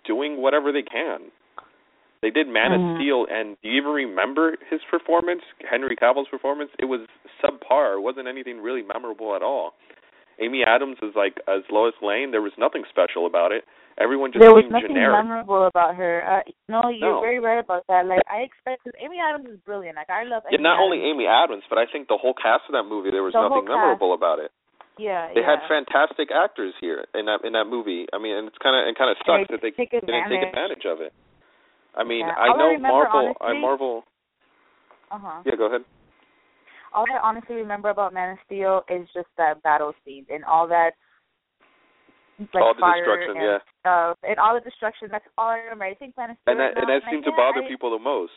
doing 0.05 0.41
whatever 0.41 0.71
they 0.71 0.83
can. 0.83 1.31
They 2.21 2.29
did 2.31 2.47
Man 2.47 2.71
Mhm. 2.71 2.75
of 2.75 2.95
Steel, 2.95 3.27
and 3.29 3.57
do 3.61 3.69
you 3.69 3.77
even 3.77 3.91
remember 3.91 4.57
his 4.69 4.81
performance, 4.89 5.43
Henry 5.69 5.95
Cavill's 5.95 6.27
performance? 6.29 6.71
It 6.79 6.85
was 6.85 7.01
subpar. 7.41 7.97
It 7.97 8.01
wasn't 8.01 8.27
anything 8.27 8.61
really 8.61 8.81
memorable 8.81 9.35
at 9.35 9.43
all. 9.43 9.75
Amy 10.39 10.63
Adams 10.63 10.97
is 11.01 11.15
like 11.15 11.39
as 11.47 11.61
Lois 11.69 11.93
Lane. 12.01 12.31
There 12.31 12.41
was 12.41 12.57
nothing 12.57 12.83
special 12.89 13.25
about 13.25 13.51
it. 13.51 13.65
Everyone 13.97 14.31
just 14.35 14.43
there 14.43 14.51
was 14.51 14.67
seemed 14.67 14.75
nothing 14.75 14.91
generic. 14.91 15.15
memorable 15.23 15.71
about 15.71 15.95
her. 15.95 16.19
Uh, 16.27 16.43
no, 16.67 16.91
you're 16.91 17.15
No. 17.15 17.21
very 17.23 17.39
right 17.39 17.63
about 17.63 17.87
that. 17.87 18.03
Like 18.05 18.19
I 18.27 18.43
expect, 18.43 18.83
Amy 18.99 19.23
Adams 19.23 19.47
is 19.47 19.59
brilliant. 19.63 19.95
Like 19.95 20.09
I 20.11 20.27
love. 20.27 20.43
Yeah, 20.51 20.59
Amy 20.59 20.67
not 20.67 20.83
only 20.83 20.99
Adams. 20.99 21.15
Amy 21.15 21.25
Adams, 21.31 21.63
but 21.71 21.79
I 21.79 21.85
think 21.87 22.11
the 22.11 22.19
whole 22.19 22.35
cast 22.35 22.67
of 22.67 22.75
that 22.75 22.83
movie 22.83 23.07
there 23.11 23.23
was 23.23 23.31
The 23.31 23.39
nothing 23.47 23.63
memorable 23.71 24.11
about 24.13 24.39
it. 24.43 24.51
Yeah, 24.99 25.31
They 25.33 25.41
yeah. 25.43 25.59
had 25.59 25.59
fantastic 25.71 26.27
actors 26.31 26.75
here 26.83 27.03
in 27.15 27.25
that 27.31 27.43
in 27.47 27.53
that 27.55 27.67
movie. 27.71 28.07
I 28.11 28.19
mean, 28.19 28.35
and 28.35 28.47
it's 28.51 28.59
kind 28.59 28.75
of 28.75 28.83
it 28.87 28.95
kind 28.99 29.11
of 29.11 29.17
sucks 29.23 29.47
that 29.51 29.63
they 29.63 29.71
didn't 29.71 30.27
take 30.27 30.43
advantage. 30.43 30.83
of 30.85 30.99
it. 30.99 31.13
I 31.95 32.03
mean, 32.03 32.27
Yeah. 32.27 32.35
I 32.35 32.47
All 32.51 32.55
I 32.55 32.57
know 32.59 32.67
remember, 32.75 33.07
Marvel. 33.07 33.33
I 33.39 33.53
Marvel. 33.55 34.03
Uh 35.11 35.19
huh. 35.19 35.39
Yeah, 35.47 35.55
go 35.55 35.67
ahead. 35.71 35.83
All 36.91 37.05
I 37.11 37.19
honestly 37.23 37.55
remember 37.55 37.89
about 37.89 38.13
Man 38.13 38.31
of 38.31 38.37
Steel 38.45 38.83
is 38.89 39.07
just 39.13 39.27
that 39.37 39.63
battle 39.63 39.93
scene 40.03 40.25
and 40.29 40.43
all 40.43 40.67
that 40.67 40.91
like 42.39 42.63
all 42.63 42.73
the 42.75 42.83
destruction, 42.83 43.37
and 43.37 43.41
yeah. 43.41 43.59
stuff 43.81 44.17
and 44.27 44.37
all 44.39 44.53
the 44.55 44.61
destruction. 44.61 45.07
That's 45.11 45.25
all 45.37 45.49
I 45.55 45.59
remember. 45.65 45.85
I 45.85 45.93
think 45.95 46.13
of 46.17 46.29
And 46.47 46.59
that 46.59 46.77
and 46.77 46.87
that 46.89 47.01
seemed 47.09 47.23
to 47.25 47.31
bother 47.31 47.63
I- 47.63 47.67
people 47.67 47.91
the 47.91 47.99
most. 48.01 48.33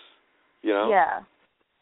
You 0.63 0.73
know. 0.75 0.91
Yeah. 0.91 1.23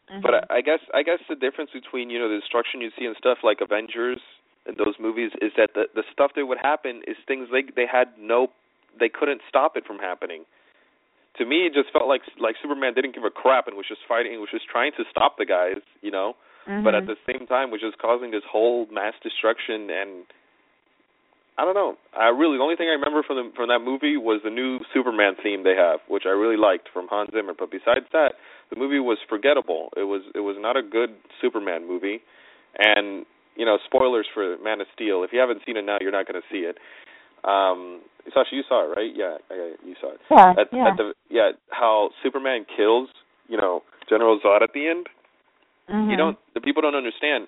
Mhm. 0.09 0.21
But 0.21 0.33
I, 0.49 0.57
I 0.57 0.61
guess 0.61 0.79
I 0.93 1.03
guess 1.03 1.19
the 1.27 1.35
difference 1.35 1.71
between 1.71 2.09
you 2.09 2.19
know 2.19 2.29
the 2.29 2.39
destruction 2.39 2.81
you 2.81 2.91
see 2.97 3.05
in 3.05 3.13
stuff 3.17 3.39
like 3.43 3.59
Avengers 3.61 4.19
and 4.65 4.77
those 4.77 4.95
movies 4.99 5.31
is 5.41 5.51
that 5.57 5.73
the 5.73 5.87
the 5.93 6.03
stuff 6.13 6.31
that 6.35 6.45
would 6.45 6.59
happen 6.61 7.01
is 7.07 7.17
things 7.27 7.49
they 7.51 7.63
they 7.75 7.85
had 7.89 8.09
no 8.19 8.47
they 8.99 9.09
couldn't 9.09 9.41
stop 9.49 9.75
it 9.77 9.85
from 9.85 9.99
happening. 9.99 10.45
To 11.37 11.45
me, 11.45 11.67
it 11.67 11.73
just 11.73 11.91
felt 11.93 12.07
like 12.07 12.21
like 12.39 12.55
Superman 12.61 12.93
didn't 12.95 13.13
give 13.13 13.23
a 13.25 13.29
crap 13.29 13.67
and 13.67 13.75
was 13.77 13.85
just 13.87 14.01
fighting, 14.07 14.39
was 14.39 14.49
just 14.49 14.65
trying 14.67 14.91
to 14.97 15.03
stop 15.11 15.37
the 15.37 15.45
guys, 15.45 15.81
you 16.01 16.09
know. 16.11 16.35
But 16.65 16.95
at 16.95 17.03
Mhm. 17.03 17.07
the 17.15 17.17
same 17.31 17.47
time, 17.47 17.71
was 17.71 17.79
just 17.79 17.97
causing 17.97 18.31
this 18.31 18.43
whole 18.43 18.87
mass 18.91 19.13
destruction 19.23 19.89
and 19.89 20.25
I 21.57 21.65
don't 21.65 21.73
know. 21.73 21.97
I 22.13 22.27
really 22.29 22.57
the 22.57 22.63
only 22.63 22.75
thing 22.75 22.87
I 22.87 22.93
remember 22.93 23.23
from 23.25 23.37
the 23.37 23.51
from 23.55 23.69
that 23.69 23.79
movie 23.79 24.15
was 24.17 24.41
the 24.43 24.51
new 24.53 24.79
Superman 24.93 25.33
theme 25.41 25.63
they 25.63 25.75
have, 25.75 25.99
which 26.07 26.23
I 26.25 26.29
really 26.29 26.57
liked 26.57 26.89
from 26.93 27.07
Hans 27.09 27.31
Zimmer. 27.33 27.53
But 27.57 27.71
besides 27.71 28.05
that, 28.13 28.33
the 28.69 28.77
movie 28.77 28.99
was 28.99 29.17
forgettable. 29.27 29.89
It 29.97 30.03
was 30.05 30.21
it 30.35 30.41
was 30.41 30.55
not 30.59 30.77
a 30.77 30.83
good 30.83 31.17
Superman 31.41 31.87
movie, 31.87 32.21
and 32.77 33.25
you 33.55 33.65
know 33.65 33.77
spoilers 33.85 34.27
for 34.33 34.57
Man 34.63 34.81
of 34.81 34.87
Steel. 34.93 35.23
If 35.23 35.33
you 35.33 35.39
haven't 35.39 35.61
seen 35.65 35.77
it 35.77 35.85
now, 35.85 35.97
you're 35.99 36.11
not 36.13 36.27
going 36.27 36.39
to 36.39 36.47
see 36.51 36.61
it. 36.61 36.77
Um, 37.43 38.01
Sasha, 38.33 38.53
you 38.53 38.63
saw 38.67 38.85
it, 38.85 38.93
right? 38.95 39.11
Yeah, 39.15 39.37
okay, 39.49 39.73
you 39.85 39.95
saw 40.01 40.13
it. 40.13 40.19
yeah, 40.29 40.53
At, 40.61 40.67
yeah. 40.71 40.87
at 40.89 40.97
the 40.97 41.13
yeah, 41.29 41.51
how 41.71 42.09
Superman 42.21 42.65
kills 42.75 43.09
you 43.47 43.57
know 43.57 43.81
General 44.09 44.39
Zod 44.45 44.61
at 44.61 44.73
the 44.73 44.87
end. 44.87 45.07
Mhm. 45.89 46.11
You 46.11 46.17
don't 46.17 46.37
the 46.53 46.61
people 46.61 46.83
don't 46.83 46.95
understand. 46.95 47.47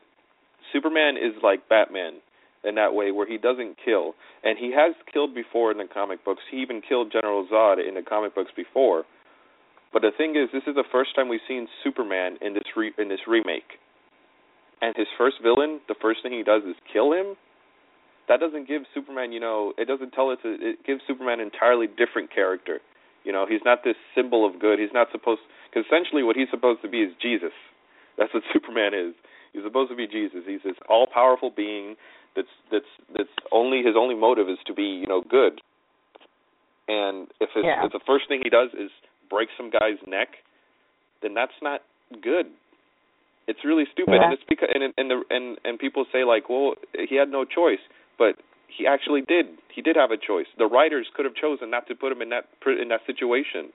Superman 0.74 1.16
is 1.18 1.34
like 1.44 1.70
Batman 1.70 2.22
in 2.64 2.76
that 2.76 2.94
way 2.94 3.12
where 3.12 3.28
he 3.28 3.38
doesn't 3.38 3.78
kill. 3.84 4.14
And 4.44 4.58
he 4.58 4.72
has 4.76 4.96
killed 5.12 5.34
before 5.34 5.72
in 5.72 5.78
the 5.78 5.86
comic 5.92 6.24
books. 6.26 6.42
He 6.52 6.58
even 6.58 6.82
killed 6.82 7.12
General 7.12 7.48
Zod 7.52 7.86
in 7.86 7.96
the 7.96 8.02
comic 8.02 8.36
books 8.36 8.52
before. 8.56 9.04
But 9.92 10.02
the 10.02 10.12
thing 10.16 10.36
is 10.36 10.50
this 10.54 10.68
is 10.68 10.76
the 10.76 10.88
first 10.92 11.16
time 11.16 11.30
we've 11.30 11.40
seen 11.48 11.68
Superman 11.84 12.38
in 12.42 12.54
this 12.54 12.68
re- 12.76 12.94
in 12.98 13.10
this 13.10 13.22
remake. 13.28 13.80
And 14.82 14.96
his 14.96 15.08
first 15.18 15.38
villain, 15.42 15.80
the 15.88 15.96
first 16.02 16.22
thing 16.24 16.32
he 16.32 16.44
does 16.44 16.64
is 16.64 16.76
kill 16.92 17.12
him. 17.12 17.36
That 18.28 18.40
doesn't 18.40 18.68
give 18.68 18.84
Superman, 18.94 19.32
you 19.32 19.40
know, 19.40 19.74
it 19.78 19.88
doesn't 19.88 20.12
tell 20.12 20.30
us 20.30 20.38
it 20.44 20.86
gives 20.86 21.02
Superman 21.08 21.40
an 21.40 21.50
entirely 21.52 21.88
different 21.88 22.34
character. 22.34 22.80
You 23.24 23.34
know, 23.34 23.46
he's 23.50 23.62
not 23.66 23.84
this 23.84 23.98
symbol 24.16 24.46
of 24.46 24.62
good. 24.62 24.80
He's 24.80 24.94
not 24.94 25.08
supposed 25.12 25.42
cuz 25.74 25.86
essentially 25.86 26.24
what 26.24 26.36
he's 26.36 26.50
supposed 26.50 26.82
to 26.84 26.88
be 26.88 27.02
is 27.02 27.14
Jesus. 27.20 27.54
That's 28.18 28.34
what 28.34 28.44
Superman 28.54 28.94
is. 28.94 29.16
He's 29.54 29.64
supposed 29.64 29.90
to 29.90 29.96
be 29.96 30.06
Jesus. 30.06 30.46
He's 30.46 30.62
this 30.64 30.78
all-powerful 30.88 31.50
being 31.50 31.98
that's 32.36 32.48
that's 32.72 32.92
that's 33.16 33.30
only 33.52 33.82
his 33.84 33.96
only 33.98 34.16
motive 34.16 34.50
is 34.50 34.58
to 34.68 34.74
be 34.74 34.84
you 34.84 35.08
know 35.08 35.22
good. 35.22 35.62
And 36.88 37.28
if 37.40 37.50
his, 37.54 37.64
Yeah. 37.66 37.86
if 37.86 37.92
the 37.92 38.00
first 38.06 38.28
thing 38.28 38.42
he 38.44 38.50
does 38.50 38.70
is 38.74 38.90
break 39.30 39.50
some 39.56 39.70
guy's 39.70 40.00
neck, 40.08 40.30
then 41.22 41.34
that's 41.34 41.54
not 41.62 41.82
good. 42.22 42.48
It's 43.48 43.64
really 43.64 43.86
stupid, 43.92 44.16
Yeah. 44.16 44.26
and 44.26 44.34
it's 44.34 44.44
because 44.48 44.70
and 44.74 44.94
and 44.98 45.12
the 45.12 45.24
and 45.30 45.58
and 45.66 45.80
people 45.80 46.06
say 46.12 46.24
like, 46.24 46.50
well, 46.50 46.76
he 46.98 47.16
had 47.16 47.30
no 47.30 47.46
choice, 47.46 47.82
but 48.18 48.38
he 48.68 48.86
actually 48.88 49.22
did. 49.22 49.48
He 49.74 49.82
did 49.82 49.96
have 49.96 50.12
a 50.12 50.18
choice. 50.18 50.48
The 50.58 50.68
writers 50.68 51.08
could 51.14 51.26
have 51.26 51.36
chosen 51.36 51.70
not 51.70 51.88
to 51.88 51.96
put 51.96 52.12
him 52.12 52.22
in 52.22 52.30
that 52.30 52.46
in 52.66 52.90
that 52.90 53.02
situation. 53.06 53.72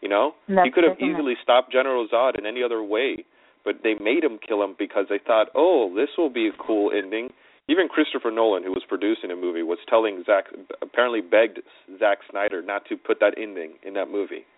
You 0.00 0.08
know, 0.08 0.34
That's 0.48 0.64
he 0.64 0.70
could 0.70 0.84
have 0.84 1.00
easily 1.00 1.34
stopped 1.42 1.72
General 1.72 2.06
Zod 2.06 2.38
in 2.38 2.46
any 2.46 2.62
other 2.62 2.80
way, 2.84 3.24
but 3.64 3.82
they 3.82 3.94
made 3.98 4.22
him 4.22 4.38
kill 4.38 4.62
him 4.62 4.76
because 4.78 5.06
they 5.08 5.18
thought, 5.18 5.48
oh, 5.56 5.92
this 5.92 6.10
will 6.16 6.30
be 6.30 6.46
a 6.46 6.52
cool 6.52 6.92
ending. 6.92 7.32
Even 7.68 7.88
Christopher 7.88 8.30
Nolan, 8.30 8.62
who 8.64 8.70
was 8.70 8.82
producing 8.88 9.28
the 9.28 9.36
movie, 9.36 9.62
was 9.62 9.78
telling 9.88 10.22
Zack, 10.24 10.44
apparently 10.80 11.20
begged 11.20 11.60
Zack 11.98 12.18
Snyder 12.30 12.62
not 12.62 12.86
to 12.88 12.96
put 12.96 13.20
that 13.20 13.34
ending 13.36 13.74
in 13.84 13.92
that 13.94 14.08
movie. 14.10 14.48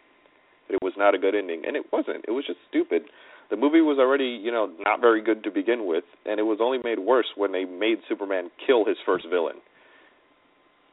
It 0.68 0.78
was 0.80 0.92
not 0.96 1.14
a 1.14 1.18
good 1.18 1.34
ending, 1.34 1.62
and 1.66 1.74
it 1.76 1.86
wasn't. 1.92 2.24
It 2.28 2.30
was 2.30 2.46
just 2.46 2.60
stupid. 2.68 3.02
The 3.50 3.56
movie 3.56 3.80
was 3.80 3.98
already, 3.98 4.38
you 4.40 4.52
know, 4.52 4.70
not 4.86 5.00
very 5.00 5.20
good 5.20 5.42
to 5.42 5.50
begin 5.50 5.86
with, 5.86 6.04
and 6.24 6.38
it 6.38 6.44
was 6.44 6.58
only 6.62 6.78
made 6.84 7.00
worse 7.00 7.26
when 7.36 7.50
they 7.50 7.64
made 7.64 7.98
Superman 8.08 8.48
kill 8.64 8.84
his 8.84 8.96
first 9.04 9.26
villain. 9.28 9.56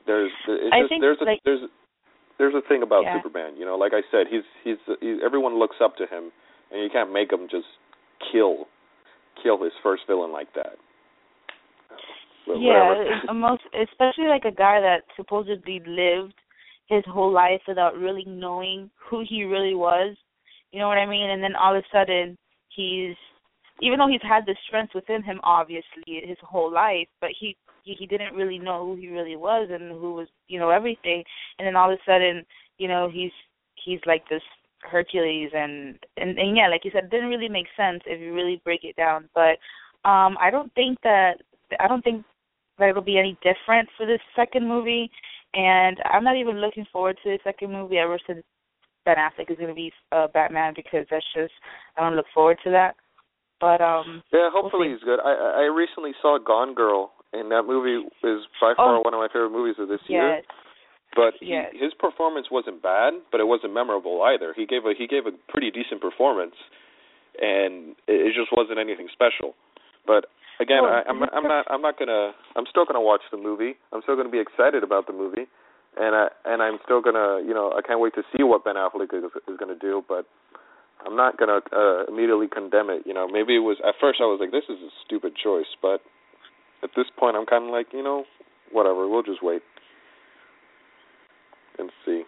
There's, 0.08 0.32
it's 0.48 0.74
I 0.74 0.82
just, 0.82 0.90
think, 0.90 1.02
there's 1.02 1.18
a, 1.22 1.26
like- 1.26 1.42
there's, 1.46 1.62
a, 1.62 1.68
there's 2.40 2.56
a 2.56 2.68
thing 2.68 2.82
about 2.82 3.04
Yeah. 3.04 3.22
Superman. 3.22 3.58
You 3.58 3.66
know, 3.66 3.78
like 3.78 3.94
I 3.94 4.02
said, 4.10 4.26
he's, 4.28 4.42
he's, 4.64 4.78
he's, 5.00 5.18
everyone 5.24 5.60
looks 5.60 5.76
up 5.84 5.98
to 5.98 6.08
him, 6.08 6.32
and 6.72 6.82
you 6.82 6.90
can't 6.90 7.14
make 7.14 7.32
him 7.32 7.46
just 7.52 7.70
kill, 8.32 8.66
kill 9.44 9.62
his 9.64 9.74
first 9.84 10.04
villain 10.08 10.32
like 10.32 10.54
that. 10.56 10.82
Yeah, 12.56 13.34
most 13.34 13.64
especially 13.74 14.28
like 14.28 14.46
a 14.46 14.52
guy 14.52 14.80
that 14.80 15.04
supposedly 15.16 15.82
lived 15.86 16.36
his 16.88 17.04
whole 17.06 17.32
life 17.32 17.62
without 17.68 17.98
really 17.98 18.24
knowing 18.26 18.90
who 19.10 19.24
he 19.28 19.44
really 19.44 19.76
was. 19.76 20.16
You 20.72 20.80
know 20.80 20.88
what 20.88 20.98
I 20.98 21.06
mean? 21.06 21.30
And 21.30 21.44
then 21.44 21.56
all 21.56 21.76
of 21.76 21.84
a 21.84 21.88
sudden 21.92 22.38
he's 22.70 23.16
even 23.82 24.00
though 24.00 24.08
he's 24.08 24.22
had 24.24 24.46
the 24.46 24.56
strength 24.68 24.94
within 24.96 25.22
him 25.22 25.40
obviously 25.44 26.22
his 26.26 26.38
whole 26.42 26.72
life, 26.72 27.08
but 27.22 27.30
he 27.40 27.56
he, 27.84 27.96
he 28.00 28.06
didn't 28.06 28.36
really 28.36 28.60
know 28.60 28.86
who 28.86 28.96
he 28.96 29.08
really 29.08 29.36
was 29.36 29.70
and 29.72 29.92
who 29.92 30.14
was, 30.14 30.28
you 30.48 30.60
know, 30.60 30.70
everything. 30.70 31.24
And 31.58 31.66
then 31.66 31.76
all 31.76 31.92
of 31.92 31.98
a 31.98 32.10
sudden, 32.10 32.46
you 32.78 32.88
know, 32.88 33.10
he's 33.12 33.32
he's 33.84 34.00
like 34.06 34.28
this 34.30 34.42
Hercules 34.82 35.52
and 35.54 35.98
and, 36.18 36.38
and 36.38 36.56
yeah, 36.56 36.70
like 36.70 36.86
you 36.86 36.92
said, 36.94 37.06
it 37.06 37.12
didn't 37.12 37.30
really 37.30 37.50
make 37.50 37.68
sense 37.76 38.02
if 38.06 38.20
you 38.20 38.34
really 38.34 38.62
break 38.64 38.84
it 38.84 38.96
down. 38.96 39.30
But 39.36 39.58
um 40.08 40.38
I 40.40 40.50
don't 40.52 40.74
think 40.74 41.00
that 41.04 41.42
I 41.80 41.88
don't 41.88 42.04
think 42.04 42.24
that 42.80 42.90
it'll 42.90 43.02
be 43.02 43.18
any 43.18 43.38
different 43.44 43.90
for 43.98 44.06
this 44.06 44.22
second 44.36 44.68
movie. 44.68 45.10
And 45.54 45.98
I'm 46.12 46.24
not 46.24 46.36
even 46.38 46.58
looking 46.62 46.86
forward 46.92 47.18
to 47.24 47.30
the 47.30 47.40
second 47.44 47.72
movie 47.72 47.98
ever 47.98 48.20
since 48.28 48.44
Ben 49.06 49.16
Affleck 49.18 49.50
is 49.50 49.58
going 49.58 49.70
to 49.70 49.74
be 49.76 49.92
uh, 50.12 50.28
Batman 50.34 50.74
because 50.76 51.06
that's 51.10 51.26
just 51.36 51.54
I 51.98 52.02
don't 52.02 52.16
look 52.16 52.26
forward 52.34 52.58
to 52.64 52.72
that. 52.72 52.96
But 53.60 53.82
um 53.82 54.22
Yeah, 54.32 54.50
hopefully 54.54 54.88
see. 54.90 54.94
he's 54.94 55.04
good. 55.04 55.20
I 55.24 55.64
I 55.64 55.72
recently 55.74 56.12
saw 56.22 56.38
Gone 56.38 56.76
Girl, 56.76 57.12
and 57.34 57.50
that 57.52 57.64
movie 57.64 58.06
is 58.24 58.42
by 58.62 58.74
far 58.76 58.98
Oh. 58.98 59.02
one 59.02 59.14
of 59.14 59.20
my 59.20 59.28
favorite 59.30 59.52
movies 59.52 59.76
of 59.80 59.88
this 59.88 60.02
year. 60.08 60.36
yes, 60.38 60.44
But 61.16 61.34
he, 61.40 61.48
yes. 61.48 61.74
his 61.74 61.94
performance 61.98 62.48
wasn't 62.52 62.84
bad, 62.84 63.14
but 63.32 63.40
it 63.40 63.48
wasn't 63.48 63.74
memorable 63.74 64.22
either. 64.24 64.54
He 64.56 64.66
gave 64.68 64.86
a 64.86 64.94
he 64.96 65.08
gave 65.08 65.26
a 65.26 65.32
pretty 65.50 65.72
decent 65.72 66.02
performance, 66.02 66.54
and 67.42 67.96
it, 68.08 68.28
it 68.30 68.34
just 68.36 68.52
wasn't 68.52 68.78
anything 68.78 69.08
special. 69.12 69.56
But 70.06 70.26
again, 70.60 70.84
Well, 70.84 70.94
I, 70.94 71.04
I'm 71.08 71.24
I'm 71.24 71.44
not 71.44 71.66
I'm 71.70 71.82
not 71.82 72.00
gonna 72.00 72.32
I'm 72.56 72.66
still 72.70 72.86
gonna 72.86 73.02
watch 73.02 73.22
the 73.32 73.38
movie. 73.38 73.76
I'm 73.92 74.02
still 74.04 74.16
gonna 74.16 74.30
be 74.30 74.40
excited 74.40 74.84
about 74.84 75.08
the 75.08 75.14
movie, 75.14 75.48
and 75.98 76.16
I 76.16 76.28
and 76.46 76.62
I'm 76.62 76.80
still 76.84 77.02
gonna 77.02 77.42
you 77.46 77.54
know 77.54 77.74
I 77.78 77.82
can't 77.82 78.00
wait 78.00 78.16
to 78.16 78.24
see 78.36 78.44
what 78.44 78.64
Ben 78.64 78.76
Affleck 78.76 79.14
is 79.14 79.24
is 79.48 79.58
gonna 79.58 79.78
do. 79.80 80.04
But 80.08 80.26
I'm 81.06 81.16
not 81.16 81.38
gonna 81.38 81.62
uh, 81.72 82.06
immediately 82.08 82.48
condemn 82.48 82.90
it. 82.90 83.04
You 83.06 83.14
know, 83.14 83.28
maybe 83.28 83.56
it 83.56 83.66
was 83.66 83.78
at 83.88 83.96
first 84.02 84.20
I 84.22 84.26
was 84.26 84.40
like 84.40 84.52
this 84.52 84.66
is 84.70 84.82
a 84.82 84.92
stupid 85.06 85.34
choice, 85.36 85.70
but 85.82 86.02
at 86.84 86.90
this 86.96 87.08
point 87.18 87.36
I'm 87.36 87.46
kind 87.46 87.66
of 87.66 87.72
like 87.72 87.88
you 87.94 88.04
know 88.04 88.26
whatever. 88.72 89.08
We'll 89.08 89.24
just 89.24 89.44
wait 89.44 89.62
and 91.80 91.92
see. 92.06 92.24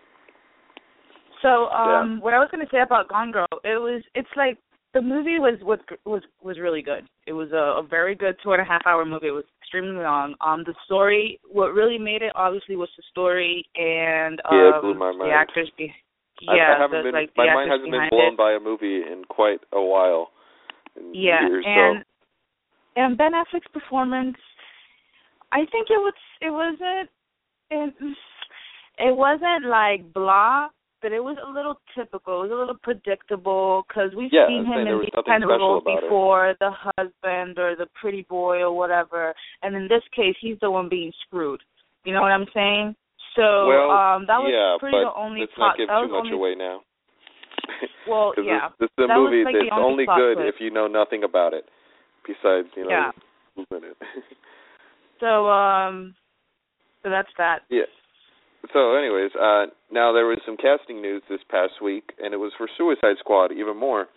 So 1.41 1.67
um 1.69 2.19
what 2.21 2.33
I 2.33 2.39
was 2.39 2.49
going 2.51 2.65
to 2.65 2.71
say 2.71 2.81
about 2.81 3.07
Gone 3.07 3.31
Girl, 3.31 3.47
it 3.63 3.79
was 3.79 4.03
it's 4.15 4.29
like 4.35 4.57
the 4.93 5.01
movie 5.01 5.39
was 5.39 5.59
was 5.61 5.79
was 6.05 6.23
was 6.41 6.59
really 6.59 6.81
good. 6.81 7.07
It 7.27 7.33
was 7.33 7.51
a, 7.51 7.79
a 7.79 7.87
very 7.87 8.15
good 8.15 8.35
two 8.43 8.53
and 8.53 8.61
a 8.61 8.65
half 8.65 8.81
hour 8.85 9.05
movie. 9.05 9.27
It 9.27 9.31
was 9.31 9.45
extremely 9.61 10.01
long. 10.01 10.35
Um 10.41 10.63
the 10.65 10.73
story 10.85 11.39
what 11.51 11.73
really 11.73 11.97
made 11.97 12.21
it 12.21 12.33
obviously 12.35 12.75
was 12.75 12.89
the 12.97 13.03
story 13.11 13.65
and 13.75 14.41
um 14.49 14.57
Yeah, 14.57 14.79
blew 14.81 14.93
my 14.95 15.11
mind. 15.11 15.31
the 15.31 15.35
actors 15.35 15.69
be 15.77 15.93
yeah, 16.41 16.75
I, 16.77 16.81
haven't 16.81 17.03
the, 17.03 17.11
been 17.11 17.13
like 17.13 17.31
my 17.35 17.53
mind 17.53 17.69
hasn't 17.69 17.91
been 17.91 18.07
blown 18.09 18.33
it. 18.33 18.37
by 18.37 18.53
a 18.53 18.59
movie 18.59 19.01
in 19.03 19.23
quite 19.29 19.59
a 19.73 19.81
while. 19.81 20.29
Yeah, 21.11 21.47
years, 21.47 21.65
and 21.67 21.99
so 21.99 23.01
and 23.01 23.17
Ben 23.17 23.31
Affleck's 23.33 23.67
performance, 23.73 24.37
I 25.51 25.59
think 25.71 25.87
it 25.89 25.99
was 25.99 26.13
it 26.41 26.49
wasn't 26.49 27.09
it, 27.71 27.93
it 28.97 29.15
wasn't 29.15 29.65
like 29.65 30.13
blah, 30.13 30.69
but 31.01 31.11
it 31.11 31.23
was 31.23 31.37
a 31.41 31.49
little 31.49 31.79
typical. 31.95 32.43
It 32.43 32.49
was 32.49 32.51
a 32.51 32.59
little 32.59 32.77
predictable 32.81 33.85
because 33.87 34.11
we've 34.15 34.31
Yeah, 34.31 34.47
seen 34.47 34.65
him 34.65 34.87
in 34.87 34.99
these 35.01 35.23
kind 35.25 35.43
of 35.43 35.49
roles 35.49 35.83
about 35.83 35.97
it. 35.97 36.01
before, 36.03 36.55
the 36.59 36.71
husband 36.97 37.57
or 37.59 37.75
the 37.75 37.87
pretty 37.99 38.23
boy 38.29 38.59
or 38.59 38.75
whatever. 38.75 39.33
And 39.63 39.75
in 39.75 39.87
this 39.87 40.03
case, 40.15 40.35
he's 40.41 40.57
the 40.61 40.71
one 40.71 40.89
being 40.89 41.11
screwed. 41.25 41.61
You 42.03 42.13
know 42.13 42.21
what 42.21 42.31
I'm 42.31 42.47
saying? 42.53 42.95
So 43.35 43.67
well, 43.67 43.91
um 43.91 44.25
that 44.27 44.39
was 44.39 44.51
yeah, 44.51 44.77
pretty 44.79 44.97
but 44.97 45.13
the 45.13 45.19
only 45.19 45.41
let's 45.41 45.51
plot. 45.55 45.71
not 45.71 45.77
give 45.77 45.87
that 45.87 46.01
too 46.01 46.11
much 46.11 46.25
only, 46.25 46.35
away 46.35 46.55
now. 46.55 46.81
well, 48.07 48.33
yeah, 48.43 48.69
this, 48.79 48.89
this 48.97 49.05
is 49.05 49.05
a 49.05 49.07
that 49.07 49.17
movie 49.17 49.43
like 49.43 49.55
that's 49.55 49.71
only 49.71 50.05
only 50.07 50.35
good 50.35 50.47
if 50.47 50.55
you 50.59 50.71
know 50.71 50.87
nothing 50.87 51.23
about 51.23 51.53
it. 51.53 51.65
Besides, 52.25 52.67
you 52.75 52.83
know, 52.83 52.89
Yeah. 52.89 53.11
who's 53.55 53.67
in 53.71 53.83
it. 53.83 53.97
So 55.19 55.49
um 55.49 56.15
so 57.03 57.09
that's 57.09 57.27
that. 57.37 57.59
Yeah. 57.69 57.91
So, 58.73 58.95
anyways, 58.95 59.31
uh, 59.35 59.71
now 59.91 60.11
there 60.11 60.27
was 60.27 60.39
some 60.45 60.57
casting 60.57 61.01
news 61.01 61.23
this 61.29 61.39
past 61.49 61.81
week, 61.81 62.11
and 62.21 62.33
it 62.33 62.37
was 62.37 62.51
for 62.57 62.67
Suicide 62.77 63.15
Squad 63.19 63.51
even 63.51 63.77
more. 63.77 64.07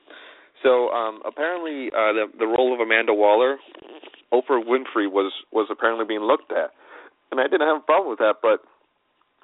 So, 0.62 0.90
um, 0.90 1.22
apparently, 1.24 1.88
uh, 1.88 2.12
the 2.12 2.26
the 2.38 2.46
role 2.46 2.74
of 2.74 2.80
Amanda 2.80 3.14
Waller, 3.14 3.56
Oprah 4.32 4.62
Winfrey 4.62 5.10
was 5.10 5.32
was 5.52 5.68
apparently 5.70 6.04
being 6.06 6.22
looked 6.22 6.52
at, 6.52 6.70
and 7.30 7.40
I 7.40 7.44
didn't 7.44 7.66
have 7.66 7.78
a 7.78 7.86
problem 7.86 8.10
with 8.10 8.18
that, 8.18 8.36
but 8.42 8.60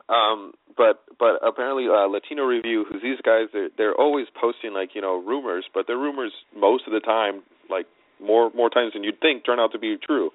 um 0.09 0.53
but 0.77 1.05
but 1.19 1.41
apparently 1.47 1.87
uh 1.89 2.07
Latino 2.09 2.45
Review, 2.45 2.85
who's 2.89 3.03
these 3.03 3.21
guys 3.25 3.49
they're 3.53 3.69
they're 3.77 3.95
always 3.95 4.27
posting 4.41 4.73
like, 4.73 4.91
you 4.95 5.01
know, 5.01 5.23
rumors, 5.23 5.65
but 5.75 5.87
their 5.87 5.99
rumors 5.99 6.33
most 6.57 6.85
of 6.87 6.93
the 6.93 7.01
time, 7.01 7.43
like 7.71 7.87
more 8.21 8.51
more 8.55 8.71
times 8.71 8.93
than 8.95 9.05
you'd 9.05 9.21
think, 9.21 9.45
turn 9.45 9.61
out 9.61 9.73
to 9.73 9.79
be 9.79 9.97
true. 10.03 10.31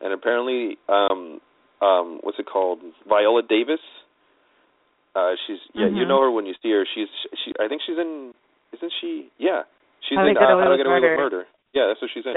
And 0.00 0.12
apparently 0.12 0.78
um 0.88 1.40
um 1.80 2.20
what's 2.22 2.38
it 2.38 2.46
called? 2.46 2.80
Viola 3.08 3.42
Davis. 3.42 3.80
Uh 5.14 5.32
she's 5.46 5.58
yeah, 5.74 5.86
mm-hmm. 5.86 5.96
you 5.96 6.06
know 6.06 6.20
her 6.22 6.30
when 6.30 6.46
you 6.46 6.54
see 6.62 6.70
her. 6.70 6.86
She's 6.94 7.08
she 7.44 7.52
I 7.60 7.68
think 7.68 7.82
she's 7.86 7.98
in 7.98 8.32
isn't 8.76 8.92
she? 9.00 9.30
Yeah. 9.38 9.62
She's 10.08 10.16
How 10.16 10.26
in 10.26 10.36
uh, 10.36 10.40
How 10.40 10.70
to 10.70 10.76
Get 10.76 10.86
Away 10.86 11.00
Murder. 11.00 11.10
with 11.10 11.18
Murder. 11.18 11.44
Yeah, 11.74 11.86
that's 11.86 12.02
what 12.02 12.10
she's 12.12 12.26
in. 12.26 12.32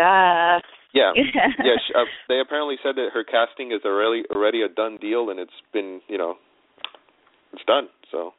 Yeah, 0.94 1.14
yeah. 1.18 1.78
She, 1.88 1.94
uh, 1.94 2.06
they 2.30 2.40
apparently 2.40 2.76
said 2.84 2.96
that 2.96 3.10
her 3.14 3.24
casting 3.24 3.72
is 3.72 3.82
already 3.86 4.24
already 4.30 4.62
a 4.62 4.70
done 4.70 4.98
deal, 4.98 5.30
and 5.30 5.40
it's 5.40 5.58
been 5.72 6.02
you 6.08 6.18
know, 6.18 6.36
it's 7.52 7.66
done. 7.66 7.90
So 8.12 8.34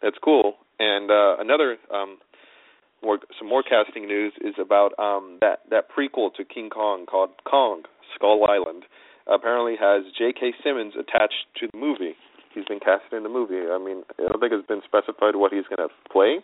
that's 0.00 0.16
cool. 0.24 0.54
And 0.78 1.10
uh 1.10 1.36
another 1.38 1.76
um 1.92 2.18
more 3.02 3.18
some 3.38 3.48
more 3.48 3.62
casting 3.62 4.06
news 4.06 4.32
is 4.40 4.54
about 4.58 4.98
um 4.98 5.38
that 5.40 5.60
that 5.70 5.84
prequel 5.90 6.32
to 6.34 6.44
King 6.44 6.70
Kong 6.70 7.04
called 7.04 7.30
Kong 7.44 7.82
Skull 8.14 8.46
Island. 8.48 8.84
Apparently 9.28 9.76
has 9.78 10.04
J.K. 10.16 10.54
Simmons 10.64 10.94
attached 10.98 11.46
to 11.60 11.68
the 11.70 11.78
movie. 11.78 12.14
He's 12.54 12.64
been 12.64 12.80
casted 12.80 13.12
in 13.12 13.22
the 13.22 13.28
movie. 13.28 13.60
I 13.70 13.78
mean, 13.78 14.02
I 14.18 14.28
don't 14.28 14.40
think 14.40 14.52
it's 14.52 14.66
been 14.66 14.80
specified 14.84 15.36
what 15.36 15.52
he's 15.52 15.68
going 15.68 15.86
to 15.86 15.94
play, 16.10 16.38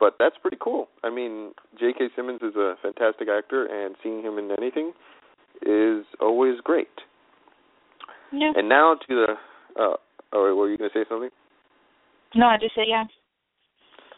but 0.00 0.16
that's 0.18 0.36
pretty 0.42 0.58
cool. 0.60 0.88
I 1.04 1.10
mean, 1.10 1.52
J.K. 1.78 2.08
Simmons 2.16 2.40
is 2.42 2.56
a 2.56 2.74
fantastic 2.82 3.28
actor, 3.28 3.66
and 3.66 3.94
seeing 4.02 4.22
him 4.22 4.38
in 4.38 4.50
anything 4.58 4.92
is 5.62 6.04
always 6.20 6.60
great. 6.62 6.88
Yeah. 8.32 8.52
And 8.56 8.68
now 8.68 8.96
to 9.08 9.14
the. 9.14 9.34
Uh, 9.80 9.96
oh, 10.32 10.54
were 10.54 10.70
you 10.70 10.76
going 10.76 10.90
to 10.90 10.98
say 10.98 11.04
something? 11.08 11.30
No, 12.34 12.46
I 12.46 12.56
just 12.60 12.74
said 12.74 12.84
yeah. 12.88 13.04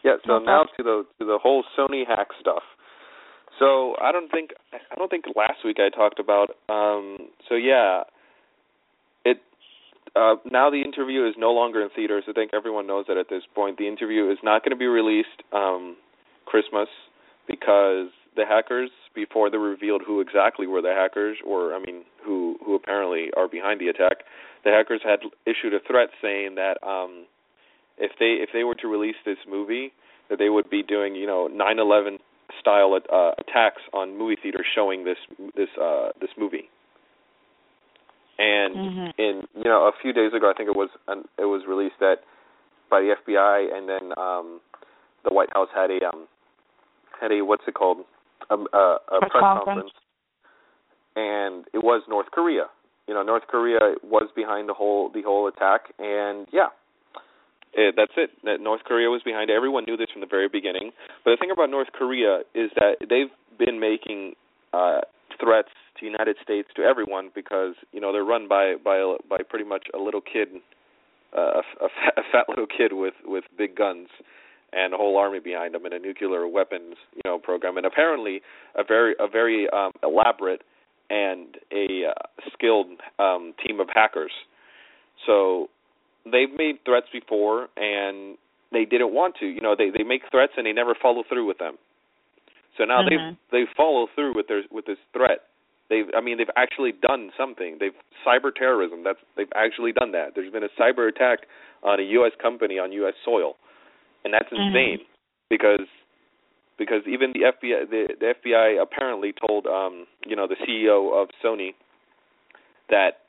Yeah. 0.03 0.15
So 0.25 0.39
No 0.39 0.45
now 0.45 0.63
to 0.77 0.83
the 0.83 1.03
to 1.19 1.25
the 1.25 1.37
whole 1.41 1.63
Sony 1.77 2.03
hack 2.05 2.27
stuff. 2.39 2.63
So 3.61 3.93
I 4.01 4.11
don't 4.11 4.31
think 4.31 4.49
I 4.73 4.95
don't 4.95 5.09
think 5.09 5.25
last 5.35 5.63
week 5.63 5.77
I 5.79 5.95
talked 5.95 6.19
about. 6.19 6.49
Um, 6.67 7.29
so 7.47 7.53
yeah, 7.53 8.01
it 9.23 9.37
uh, 10.15 10.35
now 10.51 10.71
the 10.71 10.81
interview 10.81 11.27
is 11.27 11.35
no 11.37 11.51
longer 11.51 11.83
in 11.83 11.89
theaters. 11.95 12.23
I 12.27 12.33
think 12.33 12.51
everyone 12.55 12.87
knows 12.87 13.05
that 13.07 13.17
at 13.17 13.29
this 13.29 13.43
point. 13.53 13.77
The 13.77 13.87
interview 13.87 14.31
is 14.31 14.39
not 14.41 14.63
going 14.63 14.71
to 14.71 14.79
be 14.79 14.87
released 14.87 15.45
um, 15.53 15.95
Christmas 16.47 16.87
because 17.47 18.09
the 18.35 18.45
hackers, 18.49 18.89
before 19.13 19.51
they 19.51 19.57
revealed 19.57 20.01
who 20.07 20.21
exactly 20.21 20.65
were 20.65 20.81
the 20.81 20.95
hackers, 20.97 21.37
or 21.45 21.75
I 21.75 21.79
mean, 21.79 22.01
who 22.25 22.57
who 22.65 22.73
apparently 22.73 23.27
are 23.37 23.47
behind 23.47 23.79
the 23.79 23.89
attack, 23.89 24.25
the 24.65 24.71
hackers 24.71 25.01
had 25.03 25.19
issued 25.45 25.75
a 25.75 25.85
threat 25.87 26.09
saying 26.19 26.55
that 26.55 26.81
um, 26.81 27.27
if 27.99 28.13
they 28.17 28.41
if 28.41 28.49
they 28.53 28.63
were 28.63 28.75
to 28.81 28.87
release 28.87 29.21
this 29.23 29.37
movie, 29.47 29.93
that 30.31 30.39
they 30.39 30.49
would 30.49 30.67
be 30.71 30.81
doing 30.81 31.13
you 31.13 31.27
know 31.27 31.47
9/11 31.47 32.17
style 32.61 32.93
uh, 32.95 33.31
attacks 33.39 33.81
on 33.93 34.17
movie 34.17 34.37
theaters 34.41 34.65
showing 34.73 35.03
this 35.03 35.17
this 35.55 35.69
uh, 35.81 36.09
this 36.21 36.29
movie. 36.37 36.69
And 38.39 38.75
Mhm. 38.75 39.13
in 39.17 39.47
you 39.57 39.65
know 39.65 39.87
a 39.87 39.91
few 40.01 40.13
days 40.13 40.33
ago, 40.33 40.49
I 40.49 40.53
think 40.53 40.69
it 40.69 40.75
was 40.75 40.89
um, 41.07 41.25
it 41.37 41.45
was 41.45 41.65
released 41.67 41.99
that 41.99 42.19
by 42.89 43.01
the 43.01 43.15
FBI, 43.21 43.75
and 43.75 43.89
then 43.89 44.13
um, 44.17 44.61
the 45.23 45.33
White 45.33 45.51
House 45.53 45.69
had 45.75 45.91
a 45.91 45.99
um, 46.07 46.27
had 47.19 47.31
a 47.31 47.41
what's 47.41 47.63
it 47.67 47.73
called 47.73 48.05
a, 48.49 48.55
a, 48.55 48.57
a 48.57 49.19
Press 49.19 49.31
press 49.31 49.41
conference. 49.41 49.65
conference, 49.65 49.91
and 51.15 51.65
it 51.73 51.83
was 51.83 52.01
North 52.07 52.31
Korea. 52.31 52.65
You 53.07 53.13
know, 53.13 53.23
North 53.23 53.47
Korea 53.47 53.95
was 54.03 54.29
behind 54.35 54.69
the 54.69 54.73
whole 54.73 55.09
the 55.09 55.21
whole 55.21 55.47
attack, 55.47 55.93
and 55.99 56.47
yeah, 56.51 56.69
it, 57.73 57.95
that's 57.95 58.13
it. 58.17 58.31
That 58.43 58.59
North 58.59 58.81
Korea 58.85 59.09
was 59.09 59.21
behind 59.23 59.49
it. 59.49 59.53
Everyone 59.53 59.85
knew 59.85 59.97
this 59.97 60.09
from 60.11 60.21
the 60.21 60.27
very 60.27 60.49
beginning. 60.49 60.91
But 61.23 61.31
the 61.31 61.37
thing 61.37 61.51
about 61.51 61.69
North 61.69 61.89
Korea 61.93 62.41
is 62.53 62.71
that 62.75 62.97
they've 62.99 63.31
been 63.57 63.79
making 63.79 64.33
uh, 64.73 65.01
threats 65.39 65.69
to 65.97 66.05
the 66.05 66.11
United 66.11 66.37
States 66.43 66.69
to 66.75 66.83
everyone 66.83 67.29
because 67.33 67.75
you 67.91 68.01
know 68.01 68.11
they're 68.11 68.25
run 68.25 68.47
by 68.47 68.75
by 68.83 69.15
by 69.29 69.37
pretty 69.47 69.65
much 69.65 69.87
a 69.93 69.99
little 69.99 70.21
kid, 70.21 70.49
uh, 71.37 71.61
a, 71.61 71.85
a, 71.85 71.89
fat, 71.89 72.13
a 72.17 72.21
fat 72.31 72.45
little 72.49 72.67
kid 72.67 72.93
with 72.93 73.15
with 73.25 73.43
big 73.57 73.75
guns 73.75 74.07
and 74.73 74.93
a 74.93 74.97
whole 74.97 75.17
army 75.17 75.39
behind 75.39 75.73
them 75.73 75.83
and 75.85 75.93
a 75.93 75.99
nuclear 75.99 76.47
weapons 76.47 76.95
you 77.13 77.21
know 77.25 77.37
program 77.37 77.77
and 77.77 77.85
apparently 77.85 78.41
a 78.75 78.83
very 78.83 79.15
a 79.19 79.27
very 79.27 79.69
um, 79.69 79.91
elaborate 80.03 80.61
and 81.09 81.57
a 81.73 82.05
uh, 82.09 82.41
skilled 82.53 82.87
um, 83.19 83.53
team 83.65 83.79
of 83.79 83.87
hackers. 83.93 84.31
So 85.27 85.67
they've 86.25 86.51
made 86.55 86.83
threats 86.85 87.07
before 87.11 87.69
and 87.77 88.37
they 88.71 88.85
didn't 88.85 89.13
want 89.13 89.35
to. 89.39 89.45
You 89.45 89.61
know, 89.61 89.75
they 89.77 89.89
they 89.89 90.03
make 90.03 90.23
threats 90.31 90.53
and 90.57 90.65
they 90.65 90.73
never 90.73 90.95
follow 90.99 91.23
through 91.27 91.47
with 91.47 91.57
them. 91.57 91.77
So 92.77 92.85
now 92.85 93.01
Mhm. 93.03 93.09
they've 93.09 93.37
they 93.51 93.71
follow 93.75 94.07
through 94.15 94.33
with 94.35 94.47
their 94.47 94.63
with 94.71 94.85
this 94.85 94.97
threat. 95.13 95.43
They've 95.89 96.09
I 96.15 96.21
mean 96.21 96.37
they've 96.37 96.55
actually 96.55 96.93
done 96.93 97.31
something. 97.37 97.77
They've 97.79 97.95
cyber 98.25 98.53
terrorism. 98.53 99.03
That's 99.03 99.19
they've 99.35 99.51
actually 99.55 99.91
done 99.91 100.11
that. 100.13 100.35
There's 100.35 100.51
been 100.51 100.63
a 100.63 100.69
cyber 100.79 101.09
attack 101.09 101.39
on 101.83 101.99
a 101.99 102.03
US 102.03 102.31
company 102.41 102.79
on 102.79 102.91
US 102.93 103.13
soil. 103.25 103.57
And 104.23 104.33
that's 104.33 104.51
Mhm. 104.51 104.67
insane 104.67 104.99
because 105.49 105.87
because 106.77 107.05
even 107.07 107.33
the 107.33 107.51
FBI 107.51 107.89
the, 107.89 108.15
the 108.19 108.33
FBI 108.35 108.81
apparently 108.81 109.33
told 109.33 109.67
um 109.67 110.07
you 110.25 110.35
know 110.35 110.47
the 110.47 110.55
CEO 110.67 111.13
of 111.13 111.29
Sony 111.43 111.73
that 112.89 113.20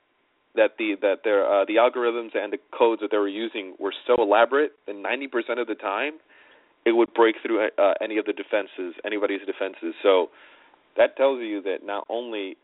that 0.55 0.73
the 0.79 0.95
that 1.01 1.19
their 1.25 1.45
uh, 1.47 1.65
the 1.65 1.77
algorithms 1.77 2.37
and 2.37 2.53
the 2.53 2.59
codes 2.77 3.01
that 3.01 3.11
they 3.11 3.19
were 3.19 3.29
using 3.29 3.75
were 3.79 3.95
so 4.07 4.15
elaborate 4.19 4.73
that 4.87 4.95
90% 4.97 5.61
of 5.61 5.67
the 5.67 5.75
time 5.75 6.15
it 6.85 6.93
would 6.93 7.13
break 7.15 7.37
through 7.45 7.69
uh, 7.79 7.95
any 8.01 8.19
of 8.19 8.27
the 8.27 8.33
defenses 8.33 8.95
anybody's 9.05 9.41
defenses. 9.47 9.95
So 10.03 10.29
that 10.97 11.17
tells 11.17 11.41
you 11.41 11.63
that 11.63 11.79
not 11.85 12.05
only 12.11 12.57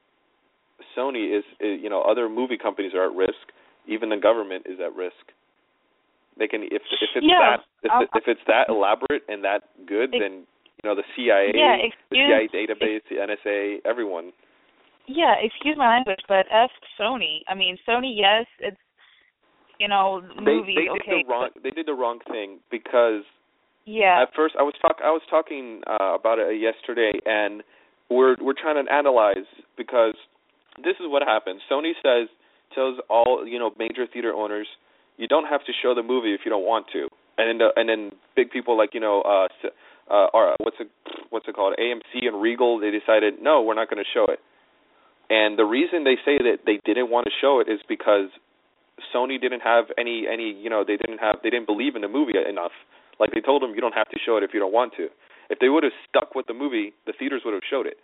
Sony 0.97 1.37
is, 1.37 1.45
is 1.61 1.81
you 1.83 1.89
know 1.89 2.03
other 2.03 2.29
movie 2.29 2.59
companies 2.59 2.93
are 2.95 3.11
at 3.11 3.17
risk 3.17 3.53
even 3.87 4.11
the 4.11 4.17
government 4.21 4.67
is 4.69 4.79
at 4.85 4.95
risk. 4.95 5.33
They 6.39 6.47
can 6.47 6.63
if 6.65 6.83
if 7.03 7.11
it's 7.17 7.27
Yeah, 7.27 7.57
that 7.57 7.61
if, 7.83 7.91
I'll- 7.93 8.03
if 8.15 8.29
it's 8.29 8.45
that 8.47 8.69
elaborate 8.69 9.25
and 9.29 9.43
that 9.45 9.65
good 9.87 10.15
Ex- 10.15 10.21
then 10.23 10.47
you 10.83 10.85
know 10.85 10.95
the 10.95 11.05
CIA 11.17 11.53
Yeah, 11.55 11.77
the 12.11 12.17
CIA 12.17 12.49
database 12.49 13.01
the 13.09 13.17
NSA 13.17 13.81
everyone 13.85 14.33
Yeah, 15.09 15.35
excuse 15.43 15.77
my 15.77 15.89
language, 15.89 16.21
but 16.29 16.47
F 16.53 16.71
Sony. 17.01 17.41
I 17.49 17.55
mean, 17.55 17.79
Sony, 17.89 18.13
yes, 18.15 18.47
it's 18.61 18.77
you 19.81 19.89
know 19.89 20.21
they 20.21 20.41
movies. 20.43 20.77
they 20.77 20.85
did 20.85 21.25
the 21.27 21.31
wrong 21.31 21.49
but- 21.55 21.63
they 21.63 21.71
did 21.71 21.87
the 21.87 21.95
wrong 21.95 22.19
thing 22.31 22.59
because 22.71 23.23
yeah, 23.87 24.23
at 24.23 24.35
first 24.35 24.55
I 24.59 24.63
was 24.63 24.75
talk 24.83 24.97
I 25.03 25.11
was 25.11 25.23
talking 25.31 25.81
uh, 25.87 26.15
about 26.15 26.39
it 26.39 26.61
yesterday 26.61 27.13
and 27.25 27.63
we're 28.11 28.37
we're 28.41 28.59
trying 28.61 28.85
to 28.85 28.93
analyze 28.93 29.47
because 29.77 30.15
this 30.83 30.95
is 31.01 31.07
what 31.07 31.23
happens. 31.23 31.63
Sony 31.71 31.93
says 32.03 32.29
tells 32.75 32.99
all 33.09 33.47
you 33.47 33.59
know 33.59 33.71
major 33.79 34.07
theater 34.13 34.33
owners 34.35 34.67
you 35.17 35.27
don't 35.29 35.47
have 35.47 35.65
to 35.65 35.73
show 35.83 35.95
the 35.95 36.03
movie 36.03 36.35
if 36.35 36.41
you 36.45 36.51
don't 36.51 36.67
want 36.67 36.87
to. 36.93 37.09
And 37.39 37.49
then 37.49 37.59
the, 37.59 37.69
and 37.81 37.89
then 37.89 38.11
big 38.37 38.51
people 38.51 38.77
like 38.77 38.91
you 38.95 39.01
know 39.01 39.23
uh 39.23 39.45
s- 39.65 39.73
uh 40.11 40.27
or 40.35 40.57
what's 40.61 40.77
it 40.81 40.91
what's 41.31 41.47
it 41.49 41.55
called 41.55 41.77
AMC 41.79 42.27
and 42.27 42.43
Regal 42.43 42.79
they 42.81 42.91
decided 42.91 43.35
no 43.41 43.63
we're 43.63 43.75
not 43.75 43.89
going 43.89 44.03
to 44.03 44.11
show 44.13 44.27
it. 44.33 44.41
And 45.31 45.59
the 45.59 45.65
reason 45.65 46.05
they 46.05 46.17
say 46.25 46.39
that 46.39 46.65
they 46.65 46.81
didn't 46.85 47.11
want 47.11 47.27
to 47.27 47.33
show 47.41 47.61
it 47.61 47.69
is 47.69 47.81
because 47.89 48.29
Sony 49.15 49.41
didn't 49.41 49.61
have 49.61 49.87
any 49.99 50.27
any 50.31 50.51
you 50.57 50.71
know 50.71 50.85
they 50.87 50.97
didn't 50.97 51.19
have 51.19 51.37
they 51.43 51.51
didn't 51.51 51.67
believe 51.67 51.97
in 51.97 52.03
the 52.03 52.09
movie 52.09 52.33
enough. 52.49 52.73
Like 53.21 53.31
they 53.33 53.41
told 53.41 53.63
them 53.63 53.75
you 53.75 53.81
don't 53.81 53.95
have 53.95 54.09
to 54.11 54.19
show 54.25 54.37
it 54.37 54.43
if 54.43 54.51
you 54.55 54.61
don't 54.61 54.73
want 54.73 54.95
to. 54.97 55.09
If 55.51 55.59
they 55.61 55.69
would 55.69 55.83
have 55.83 55.93
stuck 56.09 56.35
with 56.35 56.47
the 56.47 56.55
movie, 56.55 56.93
the 57.07 57.13
theaters 57.19 57.43
would 57.45 57.55
have 57.55 57.67
showed 57.69 57.87
it. 57.87 57.97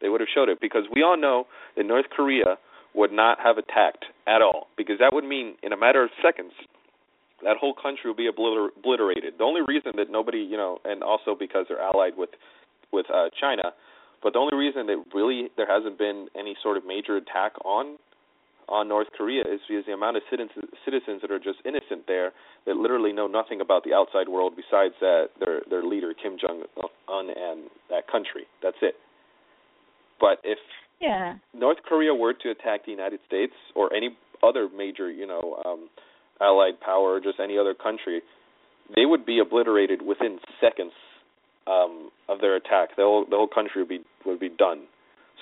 They 0.00 0.08
would 0.08 0.20
have 0.20 0.28
showed 0.32 0.48
it 0.48 0.60
because 0.60 0.84
we 0.94 1.02
all 1.02 1.16
know 1.16 1.46
that 1.76 1.84
North 1.84 2.06
Korea 2.14 2.58
would 2.94 3.12
not 3.12 3.38
have 3.40 3.58
attacked 3.58 4.04
at 4.26 4.42
all 4.42 4.68
because 4.76 4.96
that 5.00 5.12
would 5.12 5.24
mean 5.24 5.56
in 5.62 5.72
a 5.72 5.76
matter 5.76 6.02
of 6.02 6.10
seconds 6.22 6.52
that 7.44 7.56
whole 7.58 7.74
country 7.74 8.08
would 8.10 8.16
be 8.16 8.28
obliter- 8.30 8.70
obliterated. 8.78 9.34
The 9.38 9.44
only 9.44 9.60
reason 9.66 9.92
that 9.96 10.10
nobody, 10.10 10.38
you 10.38 10.56
know, 10.56 10.78
and 10.84 11.02
also 11.02 11.36
because 11.38 11.66
they're 11.68 11.82
allied 11.82 12.16
with 12.16 12.30
with 12.92 13.06
uh 13.12 13.28
China, 13.38 13.74
but 14.26 14.32
the 14.32 14.40
only 14.40 14.56
reason 14.56 14.88
that 14.88 14.98
really 15.14 15.50
there 15.56 15.70
hasn't 15.70 15.98
been 15.98 16.26
any 16.36 16.56
sort 16.60 16.76
of 16.76 16.84
major 16.84 17.16
attack 17.16 17.52
on 17.64 17.94
on 18.68 18.88
North 18.88 19.06
Korea 19.16 19.42
is 19.42 19.60
because 19.68 19.86
the 19.86 19.92
amount 19.92 20.16
of 20.16 20.24
citizens 20.28 20.66
citizens 20.84 21.22
that 21.22 21.30
are 21.30 21.38
just 21.38 21.62
innocent 21.64 22.08
there 22.08 22.32
that 22.66 22.74
literally 22.74 23.12
know 23.12 23.28
nothing 23.28 23.60
about 23.60 23.84
the 23.84 23.94
outside 23.94 24.28
world 24.28 24.54
besides 24.56 24.94
that 24.98 25.26
their 25.38 25.60
their 25.70 25.84
leader 25.84 26.12
Kim 26.12 26.38
Jong 26.40 26.64
Un 27.06 27.26
and 27.30 27.70
that 27.88 28.10
country. 28.10 28.50
That's 28.64 28.82
it. 28.82 28.96
But 30.18 30.42
if 30.42 30.58
yeah, 31.00 31.36
North 31.54 31.78
Korea 31.88 32.12
were 32.12 32.34
to 32.34 32.50
attack 32.50 32.84
the 32.84 32.90
United 32.90 33.20
States 33.28 33.54
or 33.76 33.94
any 33.94 34.18
other 34.42 34.68
major, 34.76 35.08
you 35.08 35.28
know, 35.28 35.62
um, 35.64 35.88
allied 36.40 36.80
power 36.80 37.14
or 37.14 37.20
just 37.20 37.38
any 37.38 37.56
other 37.56 37.74
country, 37.74 38.22
they 38.96 39.06
would 39.06 39.24
be 39.24 39.38
obliterated 39.38 40.02
within 40.02 40.40
seconds 40.60 40.90
um, 41.66 42.10
of 42.28 42.40
their 42.40 42.56
attack. 42.56 42.96
The 42.96 43.02
whole 43.02 43.24
the 43.28 43.36
whole 43.36 43.48
country 43.48 43.82
would 43.82 43.88
be 43.88 44.00
would 44.24 44.40
be 44.40 44.50
done. 44.50 44.84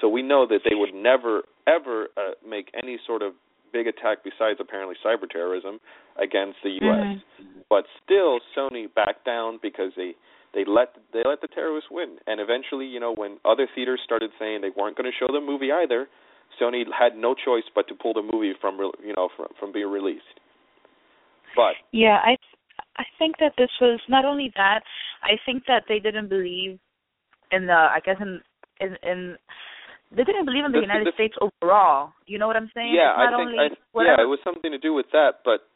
So 0.00 0.08
we 0.08 0.22
know 0.22 0.46
that 0.46 0.60
they 0.68 0.74
would 0.74 0.94
never 0.94 1.42
ever 1.66 2.08
uh, 2.16 2.32
make 2.46 2.70
any 2.80 2.98
sort 3.06 3.22
of 3.22 3.32
big 3.72 3.86
attack 3.86 4.18
besides 4.22 4.58
apparently 4.60 4.94
cyber 5.04 5.28
terrorism 5.28 5.80
against 6.20 6.58
the 6.62 6.70
U.S. 6.82 7.18
Mm-hmm. 7.18 7.60
But 7.68 7.84
still, 8.04 8.38
Sony 8.56 8.86
backed 8.92 9.24
down 9.24 9.58
because 9.60 9.92
they 9.96 10.12
they 10.54 10.64
let 10.66 10.94
they 11.12 11.22
let 11.26 11.40
the 11.40 11.48
terrorists 11.48 11.90
win. 11.90 12.16
And 12.26 12.40
eventually, 12.40 12.86
you 12.86 13.00
know, 13.00 13.14
when 13.14 13.38
other 13.44 13.66
theaters 13.74 14.00
started 14.04 14.30
saying 14.38 14.60
they 14.62 14.70
weren't 14.74 14.96
going 14.96 15.10
to 15.10 15.16
show 15.18 15.32
the 15.32 15.44
movie 15.44 15.72
either, 15.72 16.06
Sony 16.60 16.84
had 16.96 17.16
no 17.16 17.34
choice 17.34 17.64
but 17.74 17.88
to 17.88 17.94
pull 17.94 18.14
the 18.14 18.22
movie 18.22 18.52
from 18.60 18.78
you 19.04 19.14
know 19.14 19.28
from 19.36 19.48
from 19.58 19.72
being 19.72 19.90
released. 19.90 20.38
But 21.56 21.74
yeah, 21.92 22.18
I 22.22 22.36
I 22.96 23.04
think 23.18 23.36
that 23.40 23.52
this 23.58 23.70
was 23.80 24.00
not 24.08 24.24
only 24.24 24.52
that. 24.56 24.80
I 25.22 25.36
think 25.44 25.64
that 25.66 25.84
they 25.88 25.98
didn't 25.98 26.28
believe 26.28 26.78
in 27.50 27.66
the. 27.66 27.72
I 27.74 28.00
guess 28.04 28.16
in 28.20 28.40
in 28.80 28.96
in. 29.02 29.36
They 30.14 30.22
didn't 30.22 30.44
believe 30.44 30.64
in 30.64 30.70
the 30.70 30.78
This- 30.78 30.86
United 30.86 31.06
this- 31.08 31.14
States 31.14 31.34
overall. 31.40 32.12
You 32.26 32.38
know 32.38 32.46
what 32.46 32.56
I'm 32.56 32.70
saying? 32.74 32.94
yeah, 32.94 33.14
not 33.18 33.34
I 33.34 33.36
think 33.36 33.48
only 33.48 33.58
I, 33.58 34.04
yeah, 34.04 34.22
it 34.22 34.28
was 34.30 34.38
something 34.44 34.70
to 34.70 34.78
do 34.78 34.94
with 34.94 35.06
that. 35.12 35.42
But 35.44 35.66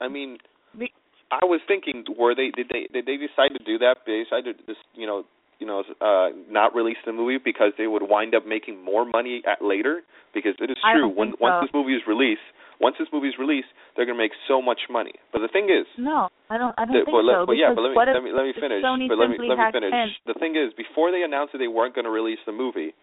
I 0.00 0.08
mean, 0.08 0.38
Be- 0.76 0.92
I 1.30 1.44
was 1.44 1.60
thinking, 1.68 2.04
were 2.18 2.34
they 2.34 2.50
did 2.50 2.68
they 2.70 2.88
did 2.92 3.06
they 3.06 3.16
decide 3.16 3.54
to 3.56 3.62
do 3.62 3.78
that? 3.78 3.98
They 4.06 4.24
decided 4.24 4.58
to 4.58 4.66
just 4.66 4.82
you 4.94 5.06
know 5.06 5.24
you 5.60 5.66
know 5.66 5.84
uh 6.00 6.30
not 6.50 6.74
release 6.74 6.98
the 7.06 7.12
movie 7.12 7.38
because 7.38 7.72
they 7.78 7.86
would 7.86 8.02
wind 8.02 8.34
up 8.34 8.46
making 8.46 8.82
more 8.82 9.04
money 9.04 9.42
at 9.46 9.62
later. 9.62 10.02
Because 10.34 10.54
it 10.58 10.70
is 10.70 10.78
true 10.82 11.06
when 11.08 11.30
think 11.30 11.40
once 11.40 11.62
this 11.62 11.70
movie 11.72 11.94
is 11.94 12.02
released, 12.08 12.42
once 12.80 12.96
this 12.98 13.08
movie 13.12 13.28
is 13.28 13.38
released, 13.38 13.68
they're 13.94 14.06
gonna 14.06 14.18
make 14.18 14.32
so 14.48 14.60
much 14.62 14.90
money. 14.90 15.12
But 15.32 15.40
the 15.40 15.48
thing 15.48 15.70
is, 15.70 15.86
No, 15.98 16.28
I 16.50 16.58
don't. 16.58 16.74
I 16.78 16.84
don't 16.84 16.94
the- 16.94 17.04
think 17.04 17.14
but, 17.14 17.24
let, 17.24 17.34
so. 17.42 17.46
but 17.46 17.56
yeah, 17.56 17.72
but 17.74 17.82
let 17.82 17.90
me 17.92 17.96
let 17.96 18.22
me 18.24 18.32
let 18.32 18.44
me 18.46 18.54
finish. 18.54 18.82
Sony 18.82 19.08
but 19.08 19.18
let 19.18 19.30
me 19.30 19.38
let 19.38 19.58
me 19.58 19.70
finish. 19.72 19.92
in? 19.92 20.08
The 20.26 20.34
thing 20.38 20.56
is, 20.56 20.72
before 20.76 21.10
they 21.10 21.22
announced 21.22 21.52
that 21.52 21.58
they 21.58 21.68
weren't 21.70 21.94
going 21.94 22.04
to 22.06 22.10
release 22.14 22.40
the 22.46 22.52
movie, 22.52 22.94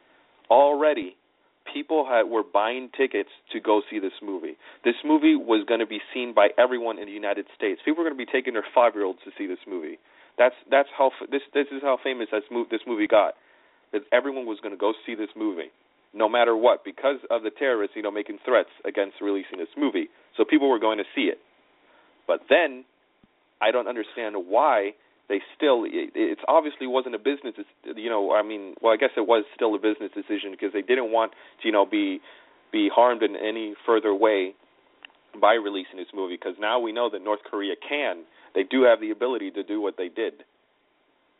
already 0.49 1.15
people 1.71 2.05
had 2.05 2.23
were 2.23 2.43
buying 2.43 2.89
tickets 2.97 3.29
to 3.53 3.59
go 3.59 3.81
see 3.89 3.99
this 3.99 4.17
movie. 4.21 4.57
This 4.83 4.95
movie 5.05 5.35
was 5.35 5.63
going 5.67 5.79
to 5.79 5.85
be 5.85 5.99
seen 6.13 6.33
by 6.33 6.49
everyone 6.57 6.97
in 6.99 7.05
the 7.05 7.11
United 7.13 7.45
States. 7.55 7.79
People 7.85 8.03
were 8.03 8.09
going 8.09 8.17
to 8.17 8.25
be 8.25 8.29
taking 8.31 8.53
their 8.53 8.65
five 8.73 8.95
year 8.95 9.05
olds 9.05 9.19
to 9.25 9.31
see 9.37 9.47
this 9.47 9.61
movie. 9.67 9.97
That's 10.37 10.55
that's 10.69 10.89
how 10.97 11.07
f- 11.19 11.29
this 11.29 11.41
this 11.53 11.67
is 11.71 11.81
how 11.81 11.97
famous 12.03 12.27
this 12.31 12.43
movie 12.51 12.67
this 12.71 12.81
movie 12.87 13.07
got. 13.07 13.35
That 13.93 14.01
everyone 14.11 14.45
was 14.45 14.59
going 14.63 14.73
to 14.73 14.79
go 14.79 14.93
see 15.05 15.15
this 15.15 15.29
movie, 15.35 15.67
no 16.13 16.27
matter 16.27 16.55
what, 16.55 16.83
because 16.83 17.17
of 17.29 17.43
the 17.43 17.51
terrorists, 17.51 17.95
you 17.95 18.01
know, 18.01 18.11
making 18.11 18.39
threats 18.43 18.69
against 18.85 19.15
releasing 19.21 19.57
this 19.57 19.69
movie. 19.77 20.07
So 20.37 20.43
people 20.43 20.69
were 20.69 20.79
going 20.79 20.97
to 20.97 21.05
see 21.15 21.23
it. 21.23 21.39
But 22.27 22.41
then, 22.49 22.83
I 23.61 23.71
don't 23.71 23.87
understand 23.87 24.35
why 24.47 24.91
they 25.29 25.39
still. 25.55 25.85
It, 25.85 26.11
it's 26.15 26.41
obviously 26.47 26.87
wasn't 26.87 27.15
a 27.15 27.19
business. 27.19 27.55
You 27.83 28.09
know, 28.09 28.33
I 28.33 28.43
mean, 28.43 28.75
well, 28.81 28.93
I 28.93 28.97
guess 28.97 29.11
it 29.15 29.27
was 29.27 29.45
still 29.55 29.75
a 29.75 29.79
business 29.79 30.11
decision 30.13 30.51
because 30.51 30.73
they 30.73 30.81
didn't 30.81 31.11
want 31.11 31.31
to, 31.61 31.67
you 31.67 31.71
know, 31.71 31.85
be 31.85 32.19
be 32.71 32.89
harmed 32.93 33.23
in 33.23 33.35
any 33.35 33.73
further 33.85 34.13
way 34.13 34.53
by 35.39 35.53
releasing 35.53 35.97
this 35.97 36.07
movie. 36.13 36.35
Because 36.35 36.55
now 36.59 36.79
we 36.79 36.91
know 36.91 37.09
that 37.09 37.23
North 37.23 37.41
Korea 37.49 37.75
can. 37.75 38.23
They 38.53 38.63
do 38.63 38.83
have 38.83 38.99
the 38.99 39.11
ability 39.11 39.51
to 39.51 39.63
do 39.63 39.79
what 39.79 39.95
they 39.97 40.09
did. 40.09 40.43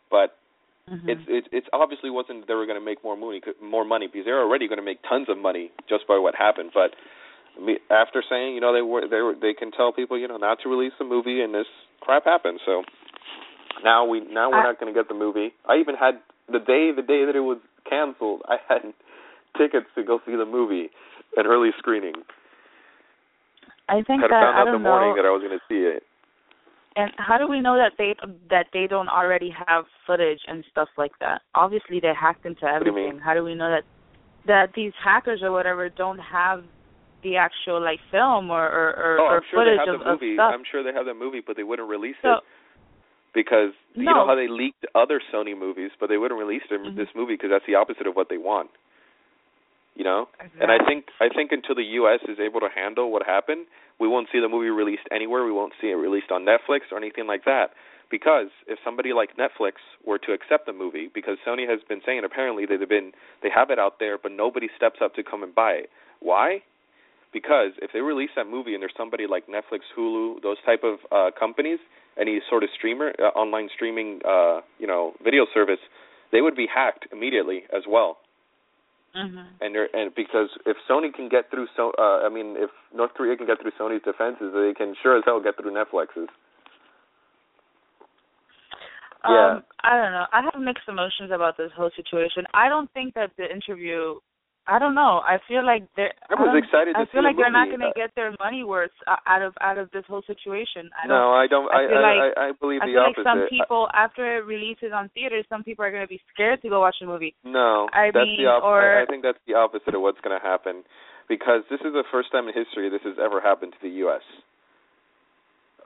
But 0.09 0.37
Mhm. 0.91 1.07
it's 1.09 1.21
it, 1.27 1.43
it's 1.51 1.67
obviously 1.73 2.09
wasn't 2.09 2.47
they 2.47 2.53
were 2.53 2.65
going 2.65 2.79
to 2.79 2.83
make 2.83 3.03
more 3.03 3.15
money 3.15 3.41
more 3.61 3.85
money 3.85 4.07
because 4.07 4.25
they're 4.25 4.41
already 4.41 4.67
going 4.67 4.77
to 4.79 4.83
make 4.85 4.99
tons 5.07 5.29
of 5.29 5.37
money 5.37 5.71
just 5.87 6.05
by 6.07 6.17
what 6.17 6.35
happened. 6.35 6.71
But 6.73 6.91
me, 7.59 7.79
after 7.89 8.21
saying 8.27 8.55
you 8.55 8.61
know 8.61 8.73
they 8.73 8.81
were 8.81 9.07
they 9.07 9.21
were 9.21 9.35
they 9.39 9.53
can 9.53 9.71
tell 9.71 9.91
people 9.93 10.17
you 10.17 10.27
know 10.27 10.37
not 10.37 10.59
to 10.63 10.69
release 10.69 10.93
the 10.99 11.05
movie 11.05 11.41
and 11.41 11.53
this 11.53 11.67
crap 12.01 12.25
happened. 12.25 12.59
So 12.65 12.83
now 13.83 14.05
we 14.05 14.19
now 14.21 14.49
we're 14.51 14.59
I- 14.59 14.63
not 14.63 14.79
going 14.79 14.93
to 14.93 14.97
get 14.99 15.07
the 15.07 15.15
movie. 15.15 15.53
I 15.67 15.77
even 15.77 15.95
had 15.95 16.19
the 16.51 16.59
day 16.59 16.91
the 16.91 17.01
day 17.03 17.23
that 17.25 17.35
it 17.35 17.41
was 17.47 17.59
canceled. 17.89 18.41
I 18.47 18.57
had 18.67 18.81
tickets 19.57 19.87
to 19.95 20.03
go 20.03 20.19
see 20.25 20.35
the 20.35 20.45
movie 20.45 20.89
at 21.37 21.45
early 21.45 21.71
screening. 21.77 22.15
I 23.89 24.01
think 24.03 24.21
had 24.21 24.31
that 24.31 24.43
found 24.43 24.55
I 24.57 24.61
out 24.61 24.65
the 24.65 24.71
don't 24.73 24.83
morning 24.83 25.09
know. 25.15 25.15
that 25.23 25.27
I 25.27 25.31
was 25.31 25.41
going 25.43 25.57
to 25.57 25.63
see 25.67 25.83
it. 25.87 26.03
And 26.95 27.11
how 27.17 27.37
do 27.37 27.47
we 27.47 27.61
know 27.61 27.77
that 27.77 27.93
they 27.97 28.15
that 28.49 28.67
they 28.73 28.85
don't 28.87 29.07
already 29.07 29.53
have 29.67 29.85
footage 30.05 30.41
and 30.47 30.63
stuff 30.69 30.89
like 30.97 31.13
that? 31.19 31.41
Obviously, 31.55 31.99
they 32.01 32.13
hacked 32.13 32.45
into 32.45 32.65
everything. 32.65 33.17
How 33.19 33.33
do 33.33 33.43
we 33.43 33.55
know 33.55 33.69
that 33.69 33.83
that 34.47 34.73
these 34.75 34.91
hackers 35.01 35.41
or 35.41 35.51
whatever 35.51 35.87
don't 35.87 36.19
have 36.19 36.63
the 37.23 37.37
actual 37.37 37.81
like 37.81 37.99
film 38.11 38.49
or 38.49 38.65
or, 38.67 38.89
or, 38.89 39.17
oh, 39.19 39.23
or 39.23 39.35
I'm 39.37 39.43
sure 39.51 39.63
they 39.65 39.77
footage 39.77 39.87
have 39.87 39.95
of, 39.95 39.99
the 40.01 40.11
movie. 40.11 40.31
of 40.33 40.35
stuff? 40.35 40.51
I'm 40.53 40.63
sure 40.69 40.83
they 40.83 40.91
have 40.93 41.05
the 41.05 41.13
movie, 41.13 41.41
but 41.45 41.55
they 41.55 41.63
wouldn't 41.63 41.87
release 41.87 42.15
So- 42.21 42.33
it 42.33 42.43
because 43.33 43.71
you 43.93 44.03
know 44.03 44.25
how 44.27 44.35
they 44.35 44.49
leaked 44.49 44.85
other 44.93 45.21
Sony 45.31 45.57
movies, 45.57 45.91
but 45.99 46.09
they 46.09 46.17
wouldn't 46.17 46.37
release 46.39 46.63
them, 46.69 46.83
Mhm. 46.83 46.95
this 46.97 47.07
movie 47.15 47.35
because 47.35 47.49
that's 47.51 47.65
the 47.65 47.75
opposite 47.75 48.05
of 48.05 48.15
what 48.17 48.27
they 48.27 48.37
want. 48.37 48.69
You 49.95 50.05
know, 50.05 50.27
and 50.59 50.71
I 50.71 50.77
think 50.87 51.05
I 51.19 51.27
think 51.27 51.51
until 51.51 51.75
the 51.75 51.83
U.S. 51.99 52.21
is 52.27 52.39
able 52.39 52.61
to 52.61 52.69
handle 52.73 53.11
what 53.11 53.23
happened, 53.25 53.67
we 53.99 54.07
won't 54.07 54.29
see 54.31 54.39
the 54.39 54.47
movie 54.47 54.69
released 54.69 55.03
anywhere. 55.11 55.45
We 55.45 55.51
won't 55.51 55.73
see 55.81 55.87
it 55.87 55.95
released 55.95 56.31
on 56.31 56.45
Netflix 56.45 56.89
or 56.91 56.97
anything 56.97 57.27
like 57.27 57.43
that. 57.45 57.71
Because 58.09 58.47
if 58.67 58.79
somebody 58.83 59.13
like 59.13 59.37
Netflix 59.37 59.73
were 60.05 60.17
to 60.19 60.33
accept 60.33 60.65
the 60.65 60.73
movie, 60.73 61.09
because 61.13 61.37
Sony 61.47 61.69
has 61.69 61.79
been 61.87 62.01
saying 62.05 62.23
apparently 62.25 62.65
they've 62.65 62.87
been 62.87 63.11
they 63.43 63.49
have 63.53 63.69
it 63.69 63.79
out 63.79 63.99
there, 63.99 64.17
but 64.17 64.31
nobody 64.31 64.67
steps 64.75 64.99
up 65.03 65.13
to 65.15 65.23
come 65.23 65.43
and 65.43 65.53
buy 65.53 65.71
it. 65.71 65.89
Why? 66.19 66.63
Because 67.31 67.71
if 67.81 67.91
they 67.93 67.99
release 67.99 68.31
that 68.35 68.47
movie 68.47 68.73
and 68.73 68.81
there's 68.81 68.93
somebody 68.97 69.27
like 69.27 69.47
Netflix, 69.47 69.87
Hulu, 69.97 70.41
those 70.41 70.57
type 70.65 70.83
of 70.83 70.99
uh, 71.11 71.31
companies, 71.37 71.79
any 72.19 72.41
sort 72.49 72.63
of 72.63 72.69
streamer, 72.75 73.13
uh, 73.19 73.27
online 73.37 73.69
streaming, 73.73 74.19
uh, 74.27 74.61
you 74.79 74.87
know, 74.87 75.13
video 75.23 75.45
service, 75.53 75.79
they 76.31 76.41
would 76.41 76.55
be 76.55 76.67
hacked 76.73 77.07
immediately 77.11 77.63
as 77.75 77.83
well 77.87 78.17
Mhm. 79.15 79.45
and 79.59 79.75
they're, 79.75 79.93
and 79.95 80.15
because 80.15 80.49
if 80.65 80.77
Sony 80.89 81.13
can 81.13 81.27
get 81.27 81.49
through 81.51 81.67
so 81.75 81.91
uh 81.99 82.21
I 82.25 82.29
mean 82.29 82.55
if 82.57 82.69
North 82.93 83.13
Korea 83.13 83.35
can 83.35 83.45
get 83.45 83.59
through 83.61 83.71
Sony's 83.71 84.03
defenses, 84.03 84.53
they 84.53 84.73
can 84.73 84.95
sure 85.03 85.17
as 85.17 85.23
hell 85.25 85.41
get 85.41 85.57
through 85.57 85.71
Netflix's. 85.71 86.29
Yeah. 89.27 89.57
Um, 89.57 89.63
I 89.83 89.97
don't 89.97 90.13
know. 90.13 90.25
I 90.33 90.41
have 90.41 90.61
mixed 90.61 90.87
emotions 90.87 91.29
about 91.31 91.57
this 91.57 91.71
whole 91.75 91.91
situation. 91.95 92.45
I 92.53 92.69
don't 92.69 92.91
think 92.93 93.13
that 93.13 93.31
the 93.37 93.51
interview. 93.51 94.19
I 94.71 94.79
don't 94.79 94.95
know. 94.95 95.19
I 95.19 95.35
feel 95.51 95.65
like 95.67 95.83
they're. 95.99 96.15
I 96.31 96.39
was 96.39 96.55
don't- 96.55 96.63
excited 96.63 96.95
to 96.95 97.03
I 97.03 97.05
feel 97.11 97.23
like 97.27 97.35
they're 97.35 97.51
not 97.51 97.67
going 97.67 97.83
to 97.83 97.91
get 97.93 98.15
their 98.15 98.31
money 98.39 98.63
worth 98.63 98.95
out 99.27 99.41
of 99.43 99.51
out 99.59 99.77
of 99.77 99.91
this 99.91 100.05
whole 100.07 100.23
situation. 100.25 100.87
I 100.95 101.07
don't, 101.07 101.17
no, 101.17 101.35
I 101.35 101.45
don't. 101.51 101.67
I 101.67 101.83
I 101.83 101.87
feel 101.91 101.99
I, 101.99 102.01
like- 102.07 102.19
I, 102.23 102.41
I 102.47 102.49
believe 102.55 102.79
I 102.81 102.87
the 102.87 102.95
feel 102.95 103.03
like 103.11 103.19
some 103.27 103.41
people, 103.51 103.89
after 103.93 104.23
it 104.39 104.45
releases 104.47 104.95
on 104.95 105.11
theaters, 105.13 105.43
some 105.51 105.63
people 105.67 105.83
are 105.83 105.91
going 105.91 106.07
to 106.07 106.09
be 106.09 106.21
scared 106.33 106.61
to 106.63 106.69
go 106.71 106.79
watch 106.79 106.95
the 107.03 107.07
movie. 107.11 107.35
no, 107.43 107.91
I 107.91 108.15
that's 108.15 108.23
mean, 108.23 108.39
the 108.39 108.47
opposite. 108.47 108.71
or- 108.71 108.99
I, 108.99 109.03
I 109.03 109.05
think 109.11 109.23
that's 109.27 109.43
the 109.45 109.55
opposite 109.59 109.91
of 109.93 110.01
what's 110.01 110.21
going 110.23 110.39
to 110.39 110.43
happen, 110.45 110.83
because 111.27 111.67
this 111.69 111.81
is 111.83 111.91
the 111.91 112.07
first 112.11 112.31
time 112.31 112.47
in 112.47 112.53
history 112.55 112.87
this 112.87 113.03
has 113.03 113.19
ever 113.19 113.41
happened 113.43 113.73
to 113.75 113.81
the 113.83 113.93
U.S. 114.07 114.23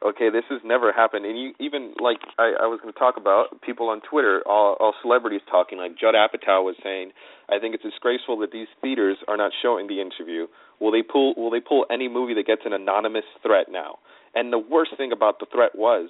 Okay, 0.05 0.29
this 0.29 0.43
has 0.51 0.61
never 0.63 0.93
happened, 0.93 1.25
and 1.25 1.33
you 1.33 1.53
even 1.59 1.95
like 1.99 2.21
I, 2.37 2.53
I 2.61 2.67
was 2.69 2.79
going 2.79 2.93
to 2.93 2.99
talk 2.99 3.17
about 3.17 3.59
people 3.65 3.89
on 3.89 4.01
Twitter, 4.05 4.43
all, 4.45 4.77
all 4.79 4.93
celebrities 5.01 5.41
talking. 5.49 5.79
Like 5.79 5.97
Judd 5.97 6.13
Apatow 6.13 6.61
was 6.61 6.75
saying, 6.83 7.09
I 7.49 7.57
think 7.57 7.73
it's 7.73 7.81
disgraceful 7.81 8.37
that 8.45 8.51
these 8.51 8.67
theaters 8.83 9.17
are 9.27 9.35
not 9.35 9.51
showing 9.63 9.87
the 9.87 10.01
interview. 10.01 10.45
Will 10.79 10.91
they 10.91 11.01
pull? 11.01 11.33
Will 11.33 11.49
they 11.49 11.59
pull 11.59 11.87
any 11.89 12.07
movie 12.07 12.35
that 12.35 12.45
gets 12.45 12.61
an 12.65 12.73
anonymous 12.73 13.25
threat 13.41 13.65
now? 13.71 13.97
And 14.35 14.53
the 14.53 14.59
worst 14.59 14.91
thing 14.95 15.11
about 15.11 15.39
the 15.39 15.47
threat 15.49 15.73
was, 15.73 16.09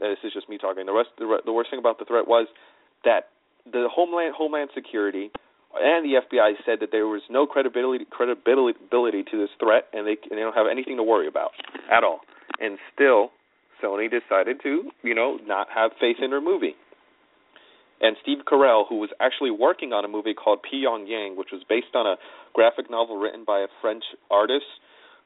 this 0.00 0.18
is 0.24 0.32
just 0.32 0.48
me 0.48 0.58
talking. 0.58 0.84
The 0.84 0.92
rest, 0.92 1.10
the, 1.16 1.38
the 1.46 1.52
worst 1.52 1.70
thing 1.70 1.78
about 1.78 2.00
the 2.00 2.06
threat 2.06 2.26
was 2.26 2.48
that 3.04 3.30
the 3.62 3.86
Homeland 3.94 4.34
Homeland 4.36 4.70
Security 4.74 5.30
and 5.78 6.04
the 6.04 6.18
FBI 6.18 6.54
said 6.66 6.78
that 6.80 6.90
there 6.90 7.06
was 7.06 7.22
no 7.30 7.46
credibility 7.46 8.06
credibility 8.10 9.22
to 9.22 9.38
this 9.38 9.50
threat, 9.62 9.86
and 9.92 10.04
they 10.04 10.18
and 10.30 10.34
they 10.34 10.42
don't 10.42 10.56
have 10.56 10.66
anything 10.66 10.96
to 10.96 11.04
worry 11.04 11.28
about 11.28 11.52
at 11.92 12.02
all. 12.02 12.20
And 12.60 12.78
still, 12.94 13.30
Sony 13.82 14.08
decided 14.10 14.60
to, 14.62 14.90
you 15.02 15.14
know, 15.14 15.38
not 15.46 15.68
have 15.74 15.92
faith 16.00 16.16
in 16.22 16.30
her 16.30 16.40
movie. 16.40 16.76
And 18.00 18.16
Steve 18.22 18.38
Carell, 18.46 18.84
who 18.88 18.98
was 18.98 19.10
actually 19.20 19.50
working 19.50 19.92
on 19.92 20.04
a 20.04 20.08
movie 20.08 20.34
called 20.34 20.60
Pyongyang, 20.60 21.36
which 21.36 21.48
was 21.52 21.62
based 21.68 21.94
on 21.94 22.06
a 22.06 22.16
graphic 22.52 22.90
novel 22.90 23.16
written 23.16 23.44
by 23.46 23.60
a 23.60 23.68
French 23.80 24.04
artist 24.30 24.66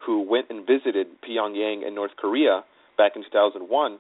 who 0.04 0.22
went 0.22 0.46
and 0.50 0.66
visited 0.66 1.08
Pyongyang 1.26 1.86
in 1.86 1.94
North 1.94 2.12
Korea 2.16 2.62
back 2.96 3.12
in 3.16 3.22
2001, 3.22 3.98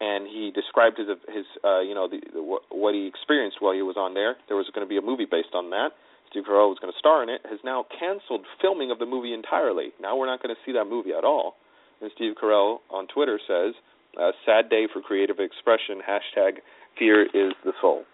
and 0.00 0.26
he 0.26 0.50
described 0.54 0.98
his 0.98 1.08
his 1.28 1.46
uh, 1.64 1.80
you 1.80 1.94
know 1.94 2.08
the, 2.08 2.20
the 2.32 2.42
what 2.70 2.94
he 2.94 3.06
experienced 3.06 3.58
while 3.60 3.74
he 3.74 3.82
was 3.82 3.96
on 3.96 4.14
there. 4.14 4.36
There 4.48 4.56
was 4.56 4.68
going 4.74 4.86
to 4.86 4.88
be 4.88 4.96
a 4.96 5.02
movie 5.02 5.26
based 5.30 5.54
on 5.54 5.70
that. 5.70 5.92
Steve 6.30 6.44
Carell 6.44 6.68
was 6.68 6.78
going 6.80 6.92
to 6.92 6.98
star 6.98 7.22
in 7.22 7.28
it. 7.28 7.40
Has 7.48 7.58
now 7.64 7.86
canceled 7.98 8.46
filming 8.60 8.90
of 8.90 8.98
the 8.98 9.06
movie 9.06 9.34
entirely. 9.34 9.92
Now 10.00 10.16
we're 10.16 10.26
not 10.26 10.42
going 10.42 10.54
to 10.54 10.60
see 10.64 10.72
that 10.72 10.84
movie 10.84 11.12
at 11.16 11.24
all. 11.24 11.56
And 12.00 12.10
Steve 12.14 12.34
Carell 12.40 12.78
on 12.90 13.06
Twitter 13.08 13.38
says, 13.46 13.74
uh, 14.18 14.32
"Sad 14.44 14.68
day 14.70 14.86
for 14.92 15.00
creative 15.00 15.38
expression." 15.38 16.00
Hashtag 16.00 16.60
Fear 16.98 17.22
is 17.32 17.54
the 17.64 17.72
soul. 17.80 18.04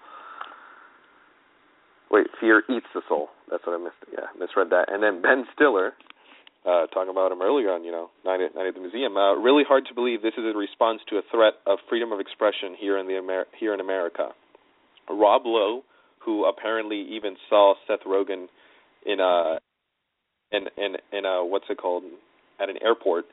Wait, 2.11 2.27
fear 2.41 2.63
eats 2.71 2.87
the 2.95 3.03
soul. 3.09 3.29
That's 3.51 3.67
what 3.67 3.75
I 3.75 3.83
missed. 3.83 3.97
Yeah, 4.13 4.27
misread 4.39 4.71
that. 4.71 4.93
And 4.93 5.03
then 5.03 5.21
Ben 5.21 5.45
Stiller, 5.55 5.95
uh, 6.65 6.87
talking 6.87 7.11
about 7.11 7.33
him 7.33 7.43
earlier 7.43 7.73
on, 7.73 7.83
you 7.83 7.91
know, 7.91 8.11
Night 8.25 8.41
at, 8.41 8.55
Night 8.55 8.69
at 8.69 8.75
the 8.75 8.81
Museum. 8.81 9.17
Uh, 9.17 9.35
really 9.35 9.65
hard 9.67 9.87
to 9.89 9.95
believe 9.95 10.23
this 10.23 10.35
is 10.39 10.45
a 10.45 10.57
response 10.57 11.01
to 11.11 11.17
a 11.17 11.23
threat 11.33 11.55
of 11.67 11.79
freedom 11.89 12.13
of 12.13 12.21
expression 12.21 12.77
here 12.79 12.99
in 12.99 13.09
the 13.09 13.19
Amer- 13.19 13.51
here 13.59 13.75
in 13.75 13.81
America. 13.81 14.29
Rob 15.11 15.43
Lowe, 15.45 15.83
who 16.21 16.45
apparently 16.45 17.03
even 17.11 17.37
saw 17.49 17.75
Seth 17.87 18.07
Rogen 18.07 18.47
in 19.05 19.21
a 19.21 19.59
in 20.53 20.67
in 20.77 20.97
in 21.13 21.27
uh 21.27 21.43
what's 21.43 21.67
it 21.71 21.79
called 21.79 22.05
at 22.61 22.69
an 22.69 22.77
airport 22.83 23.25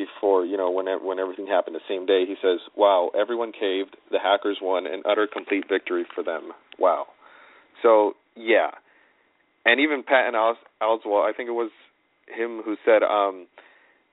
before 0.00 0.44
you 0.44 0.56
know 0.56 0.70
when 0.70 0.86
when 1.04 1.18
everything 1.18 1.46
happened 1.46 1.76
the 1.76 1.88
same 1.88 2.06
day. 2.06 2.24
He 2.26 2.36
says, 2.42 2.60
"Wow, 2.76 3.10
everyone 3.18 3.52
caved. 3.52 3.96
The 4.10 4.18
hackers 4.18 4.58
won, 4.62 4.86
an 4.86 5.02
utter 5.04 5.26
complete 5.26 5.64
victory 5.68 6.04
for 6.14 6.22
them." 6.22 6.52
Wow. 6.78 7.06
So 7.82 8.14
yeah, 8.36 8.70
and 9.64 9.80
even 9.80 10.02
Patton 10.02 10.34
Oswalt, 10.34 11.28
I 11.28 11.32
think 11.36 11.48
it 11.48 11.52
was 11.52 11.70
him 12.26 12.62
who 12.64 12.76
said 12.84 13.02
um, 13.02 13.46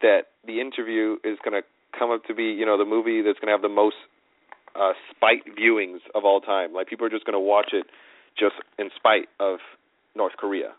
that 0.02 0.34
the 0.46 0.60
interview 0.60 1.18
is 1.24 1.38
going 1.44 1.62
to 1.62 1.68
come 1.98 2.12
up 2.12 2.26
to 2.26 2.36
be 2.36 2.46
you 2.46 2.66
know 2.66 2.78
the 2.78 2.86
movie 2.86 3.22
that's 3.22 3.40
going 3.40 3.48
to 3.48 3.54
have 3.54 3.62
the 3.62 3.70
most 3.70 3.98
uh, 4.76 4.94
spite 5.16 5.44
viewings 5.58 6.00
of 6.16 6.26
all 6.26 6.42
time. 6.42 6.74
Like 6.74 6.88
people 6.88 7.06
are 7.06 7.10
just 7.10 7.26
going 7.26 7.38
to 7.38 7.40
watch 7.40 7.70
it 7.74 7.88
just 8.38 8.56
in 8.78 8.90
spite 8.96 9.30
of 9.40 9.60
North 10.16 10.34
Korea. 10.38 10.74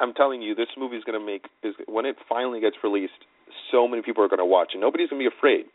I'm 0.00 0.14
telling 0.14 0.42
you, 0.42 0.54
this 0.54 0.68
movie 0.78 0.96
is 0.96 1.04
going 1.04 1.18
to 1.18 1.24
make 1.24 1.44
is 1.62 1.74
when 1.86 2.06
it 2.06 2.16
finally 2.28 2.60
gets 2.60 2.76
released, 2.82 3.20
so 3.70 3.86
many 3.86 4.02
people 4.02 4.24
are 4.24 4.28
going 4.28 4.40
to 4.40 4.46
watch, 4.46 4.70
and 4.72 4.80
nobody's 4.80 5.10
going 5.10 5.22
to 5.22 5.28
be 5.28 5.34
afraid 5.34 5.66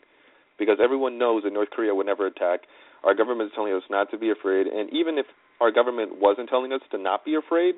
because 0.57 0.77
everyone 0.83 1.17
knows 1.17 1.43
that 1.43 1.53
North 1.53 1.69
Korea 1.69 1.93
would 1.93 2.05
never 2.05 2.25
attack. 2.27 2.61
Our 3.03 3.13
government 3.13 3.51
is 3.51 3.55
telling 3.55 3.73
us 3.73 3.83
not 3.89 4.09
to 4.11 4.17
be 4.17 4.31
afraid, 4.31 4.67
and 4.67 4.89
even 4.91 5.17
if 5.17 5.25
our 5.61 5.71
government 5.71 6.19
wasn't 6.19 6.49
telling 6.49 6.73
us 6.73 6.81
to 6.91 6.97
not 6.97 7.23
be 7.23 7.35
afraid, 7.35 7.75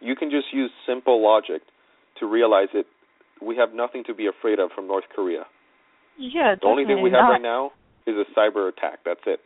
you 0.00 0.14
can 0.14 0.30
just 0.30 0.52
use 0.52 0.70
simple 0.86 1.22
logic 1.22 1.62
to 2.20 2.26
realize 2.26 2.68
that 2.74 2.84
we 3.42 3.56
have 3.56 3.70
nothing 3.74 4.04
to 4.06 4.14
be 4.14 4.26
afraid 4.26 4.58
of 4.58 4.70
from 4.74 4.86
North 4.86 5.04
Korea. 5.14 5.44
Yeah, 6.18 6.54
the 6.60 6.66
only 6.66 6.84
thing 6.84 7.02
we 7.02 7.10
have 7.10 7.24
not. 7.24 7.30
right 7.30 7.42
now 7.42 7.72
is 8.06 8.14
a 8.14 8.38
cyber 8.38 8.68
attack. 8.68 9.00
That's 9.04 9.20
it. 9.26 9.40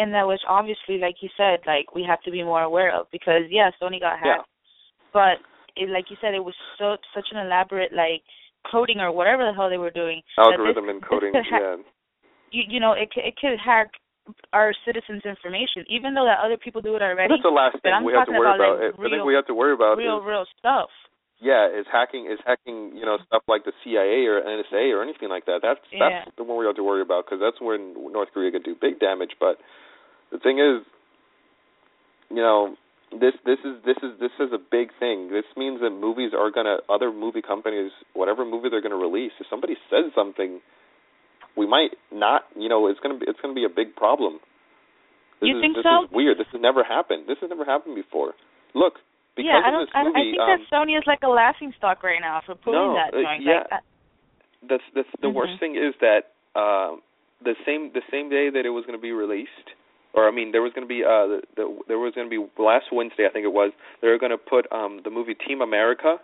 And 0.00 0.16
that 0.16 0.24
was 0.24 0.40
obviously, 0.48 0.96
like 0.96 1.20
you 1.20 1.28
said, 1.36 1.60
like 1.68 1.92
we 1.94 2.08
have 2.08 2.22
to 2.24 2.30
be 2.32 2.42
more 2.42 2.62
aware 2.62 2.88
of 2.88 3.04
because 3.12 3.44
yeah, 3.50 3.68
Sony 3.76 4.00
got 4.00 4.16
hacked, 4.16 4.48
yeah. 4.48 4.48
but 5.12 5.36
it, 5.76 5.92
like 5.92 6.08
you 6.08 6.16
said, 6.24 6.32
it 6.32 6.40
was 6.40 6.56
so 6.78 6.96
such 7.12 7.28
an 7.32 7.44
elaborate 7.44 7.92
like 7.92 8.24
coding 8.64 9.00
or 9.04 9.12
whatever 9.12 9.44
the 9.44 9.52
hell 9.52 9.68
they 9.68 9.76
were 9.76 9.92
doing. 9.92 10.22
Algorithm 10.38 10.88
this, 10.88 10.96
encoding. 10.96 11.32
This 11.36 11.44
yeah. 11.52 11.76
You 12.48 12.62
you 12.66 12.80
know 12.80 12.96
it 12.96 13.12
it 13.12 13.36
could 13.36 13.60
hack 13.60 13.92
our 14.52 14.72
citizens' 14.86 15.22
information, 15.28 15.84
even 15.88 16.14
though 16.14 16.24
that 16.24 16.40
other 16.44 16.56
people 16.56 16.80
do 16.80 16.96
it 16.96 17.02
already. 17.02 17.28
That's 17.28 17.44
the 17.44 17.52
last 17.52 17.76
thing 17.82 17.92
we 18.04 18.14
have 18.14 18.26
to 18.26 18.32
worry 18.32 18.56
about. 18.56 18.80
Like, 18.80 18.96
real, 18.96 19.12
I 19.12 19.16
think 19.16 19.26
we 19.26 19.34
have 19.34 19.46
to 19.46 19.54
worry 19.54 19.74
about 19.74 19.98
real, 19.98 20.18
is, 20.18 20.24
real 20.26 20.46
stuff. 20.58 20.88
Yeah, 21.40 21.68
is 21.68 21.88
hacking 21.90 22.28
is 22.28 22.38
hacking 22.44 22.92
you 22.96 23.04
know 23.04 23.16
stuff 23.26 23.42
like 23.48 23.64
the 23.64 23.72
CIA 23.84 24.28
or 24.28 24.40
NSA 24.44 24.92
or 24.92 25.02
anything 25.02 25.28
like 25.28 25.46
that. 25.46 25.60
That's 25.62 25.80
yeah. 25.92 26.24
that's 26.24 26.36
the 26.36 26.44
one 26.44 26.58
we 26.58 26.66
have 26.66 26.76
to 26.76 26.84
worry 26.84 27.02
about 27.02 27.24
because 27.24 27.40
that's 27.40 27.60
when 27.60 27.96
North 28.12 28.28
Korea 28.32 28.52
could 28.52 28.64
do 28.64 28.76
big 28.76 29.00
damage. 29.00 29.36
But 29.40 29.56
the 30.32 30.38
thing 30.38 30.58
is, 30.58 30.86
you 32.30 32.42
know, 32.42 32.76
this 33.12 33.34
this 33.44 33.58
is 33.64 33.82
this 33.84 33.96
is 34.02 34.18
this 34.20 34.30
is 34.38 34.52
a 34.52 34.58
big 34.58 34.90
thing. 34.98 35.30
This 35.30 35.44
means 35.56 35.80
that 35.80 35.90
movies 35.90 36.32
are 36.36 36.50
gonna 36.50 36.78
other 36.88 37.12
movie 37.12 37.42
companies, 37.42 37.90
whatever 38.14 38.44
movie 38.44 38.68
they're 38.70 38.82
gonna 38.82 38.96
release, 38.96 39.32
if 39.40 39.46
somebody 39.50 39.74
says 39.90 40.12
something, 40.14 40.60
we 41.56 41.66
might 41.66 41.98
not. 42.12 42.42
You 42.54 42.68
know, 42.68 42.86
it's 42.86 43.00
gonna 43.00 43.18
be 43.18 43.26
it's 43.26 43.40
gonna 43.40 43.54
be 43.54 43.64
a 43.64 43.72
big 43.72 43.96
problem. 43.96 44.38
This 45.40 45.48
you 45.48 45.58
is, 45.58 45.62
think 45.62 45.76
this 45.76 45.84
so? 45.84 46.04
is 46.04 46.10
weird. 46.12 46.38
This 46.38 46.46
has 46.52 46.60
never 46.60 46.84
happened. 46.84 47.24
This 47.26 47.38
has 47.40 47.50
never 47.50 47.64
happened 47.64 47.96
before. 47.96 48.34
Look, 48.74 49.00
because 49.34 49.50
yeah, 49.50 49.62
I 49.64 49.68
of 49.68 49.72
don't. 49.72 49.86
this 49.88 49.94
movie, 49.96 50.14
I, 50.14 50.20
I 50.20 50.24
think 50.30 50.40
um, 50.40 50.48
that 50.52 50.62
Sony 50.70 50.94
is 50.98 51.04
like 51.06 51.22
a 51.24 51.32
laughing 51.32 51.72
stock 51.78 52.04
right 52.04 52.20
now 52.20 52.42
for 52.46 52.54
pulling 52.54 52.78
no, 52.78 52.94
that 52.94 53.10
uh, 53.16 53.22
joint. 53.22 53.42
yeah. 53.42 53.64
Like, 53.70 53.82
that's 54.68 54.84
that's 54.94 55.08
the 55.20 55.28
Mhm. 55.28 55.34
worst 55.34 55.58
thing 55.58 55.76
is 55.76 55.94
that 56.00 56.32
uh, 56.54 56.96
the 57.42 57.56
same 57.64 57.92
the 57.92 58.02
same 58.10 58.28
day 58.28 58.50
that 58.50 58.66
it 58.66 58.70
was 58.70 58.84
going 58.84 58.98
to 58.98 59.02
be 59.02 59.12
released, 59.12 59.72
or 60.14 60.26
I 60.26 60.30
mean, 60.30 60.52
there 60.52 60.62
was 60.62 60.72
going 60.72 60.86
to 60.86 60.88
be 60.88 61.02
uh, 61.04 61.26
the, 61.26 61.40
the 61.56 61.78
there 61.88 61.98
was 61.98 62.14
going 62.14 62.28
to 62.28 62.30
be 62.30 62.42
last 62.62 62.86
Wednesday, 62.92 63.26
I 63.28 63.32
think 63.32 63.44
it 63.44 63.52
was. 63.52 63.72
They 64.02 64.08
were 64.08 64.18
going 64.18 64.32
to 64.32 64.38
put 64.38 64.70
um 64.72 65.00
the 65.04 65.10
movie 65.10 65.34
Team 65.34 65.60
America 65.60 66.16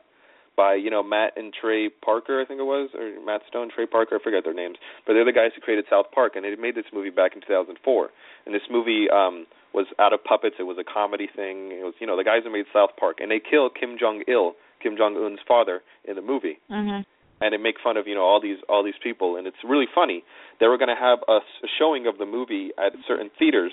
by 0.56 0.74
you 0.74 0.90
know 0.90 1.02
Matt 1.02 1.36
and 1.36 1.52
Trey 1.52 1.88
Parker, 1.88 2.40
I 2.40 2.44
think 2.44 2.60
it 2.60 2.64
was, 2.64 2.90
or 2.94 3.12
Matt 3.24 3.42
Stone, 3.48 3.70
Trey 3.74 3.86
Parker, 3.86 4.18
I 4.20 4.24
forget 4.24 4.42
their 4.44 4.54
names, 4.54 4.76
but 5.06 5.12
they're 5.12 5.24
the 5.24 5.32
guys 5.32 5.50
who 5.54 5.60
created 5.60 5.84
South 5.90 6.06
Park, 6.14 6.32
and 6.34 6.44
they 6.44 6.54
made 6.56 6.74
this 6.74 6.88
movie 6.92 7.10
back 7.10 7.36
in 7.36 7.42
2004. 7.42 8.08
And 8.46 8.54
this 8.54 8.66
movie 8.70 9.06
um 9.10 9.46
was 9.74 9.86
out 9.98 10.12
of 10.12 10.24
puppets. 10.24 10.56
It 10.58 10.64
was 10.64 10.78
a 10.80 10.84
comedy 10.84 11.28
thing. 11.28 11.72
It 11.72 11.84
was 11.84 11.94
you 12.00 12.06
know 12.06 12.16
the 12.16 12.24
guys 12.24 12.40
who 12.44 12.50
made 12.50 12.66
South 12.72 12.90
Park, 12.98 13.18
and 13.20 13.30
they 13.30 13.40
kill 13.40 13.68
Kim 13.68 13.96
Jong 14.00 14.22
Il, 14.26 14.54
Kim 14.82 14.96
Jong 14.96 15.16
Un's 15.16 15.40
father, 15.46 15.82
in 16.04 16.16
the 16.16 16.22
movie 16.22 16.58
mhm. 16.70 17.04
And 17.40 17.52
they 17.52 17.58
make 17.58 17.76
fun 17.82 17.96
of 17.96 18.06
you 18.06 18.14
know 18.14 18.22
all 18.22 18.40
these 18.40 18.58
all 18.68 18.84
these 18.84 18.98
people. 19.02 19.36
And 19.36 19.46
it's 19.46 19.56
really 19.64 19.86
funny 19.92 20.22
they 20.60 20.66
were 20.66 20.78
going 20.78 20.94
to 20.94 21.00
have 21.00 21.18
a, 21.28 21.38
a 21.38 21.68
showing 21.78 22.06
of 22.06 22.18
the 22.18 22.26
movie 22.26 22.70
at 22.78 22.92
certain 23.06 23.30
theaters 23.38 23.72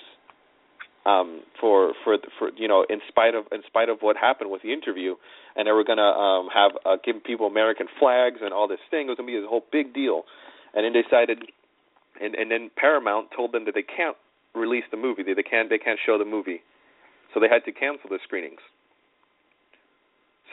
um 1.05 1.41
for 1.59 1.93
for 2.03 2.17
for 2.39 2.49
you 2.55 2.67
know 2.67 2.85
in 2.89 2.99
spite 3.07 3.35
of 3.35 3.45
in 3.51 3.61
spite 3.67 3.89
of 3.89 3.99
what 4.01 4.15
happened 4.17 4.51
with 4.51 4.61
the 4.61 4.73
interview. 4.73 5.15
And 5.55 5.67
they 5.67 5.71
were 5.71 5.83
going 5.83 6.01
to 6.01 6.11
um 6.11 6.49
have 6.53 6.71
uh, 6.85 6.97
give 7.03 7.23
people 7.23 7.47
american 7.47 7.87
flags 7.99 8.39
and 8.41 8.53
all 8.53 8.67
this 8.67 8.83
thing. 8.89 9.07
It 9.07 9.09
was 9.09 9.17
going 9.17 9.27
to 9.27 9.39
be 9.39 9.45
a 9.45 9.47
whole 9.47 9.65
big 9.71 9.93
deal. 9.93 10.23
And 10.73 10.85
then 10.85 10.93
they 10.93 11.01
decided 11.01 11.39
and 12.21 12.35
and 12.35 12.51
then 12.51 12.71
paramount 12.75 13.29
told 13.35 13.53
them 13.53 13.65
that 13.65 13.75
they 13.75 13.83
can't 13.83 14.17
release 14.55 14.85
the 14.91 14.97
movie. 14.97 15.23
They, 15.23 15.33
they 15.33 15.43
can't 15.43 15.69
they 15.69 15.77
can't 15.79 15.99
show 16.05 16.17
the 16.17 16.25
movie. 16.25 16.61
So 17.33 17.39
they 17.39 17.49
had 17.49 17.65
to 17.65 17.71
cancel 17.71 18.09
the 18.09 18.19
screenings 18.23 18.61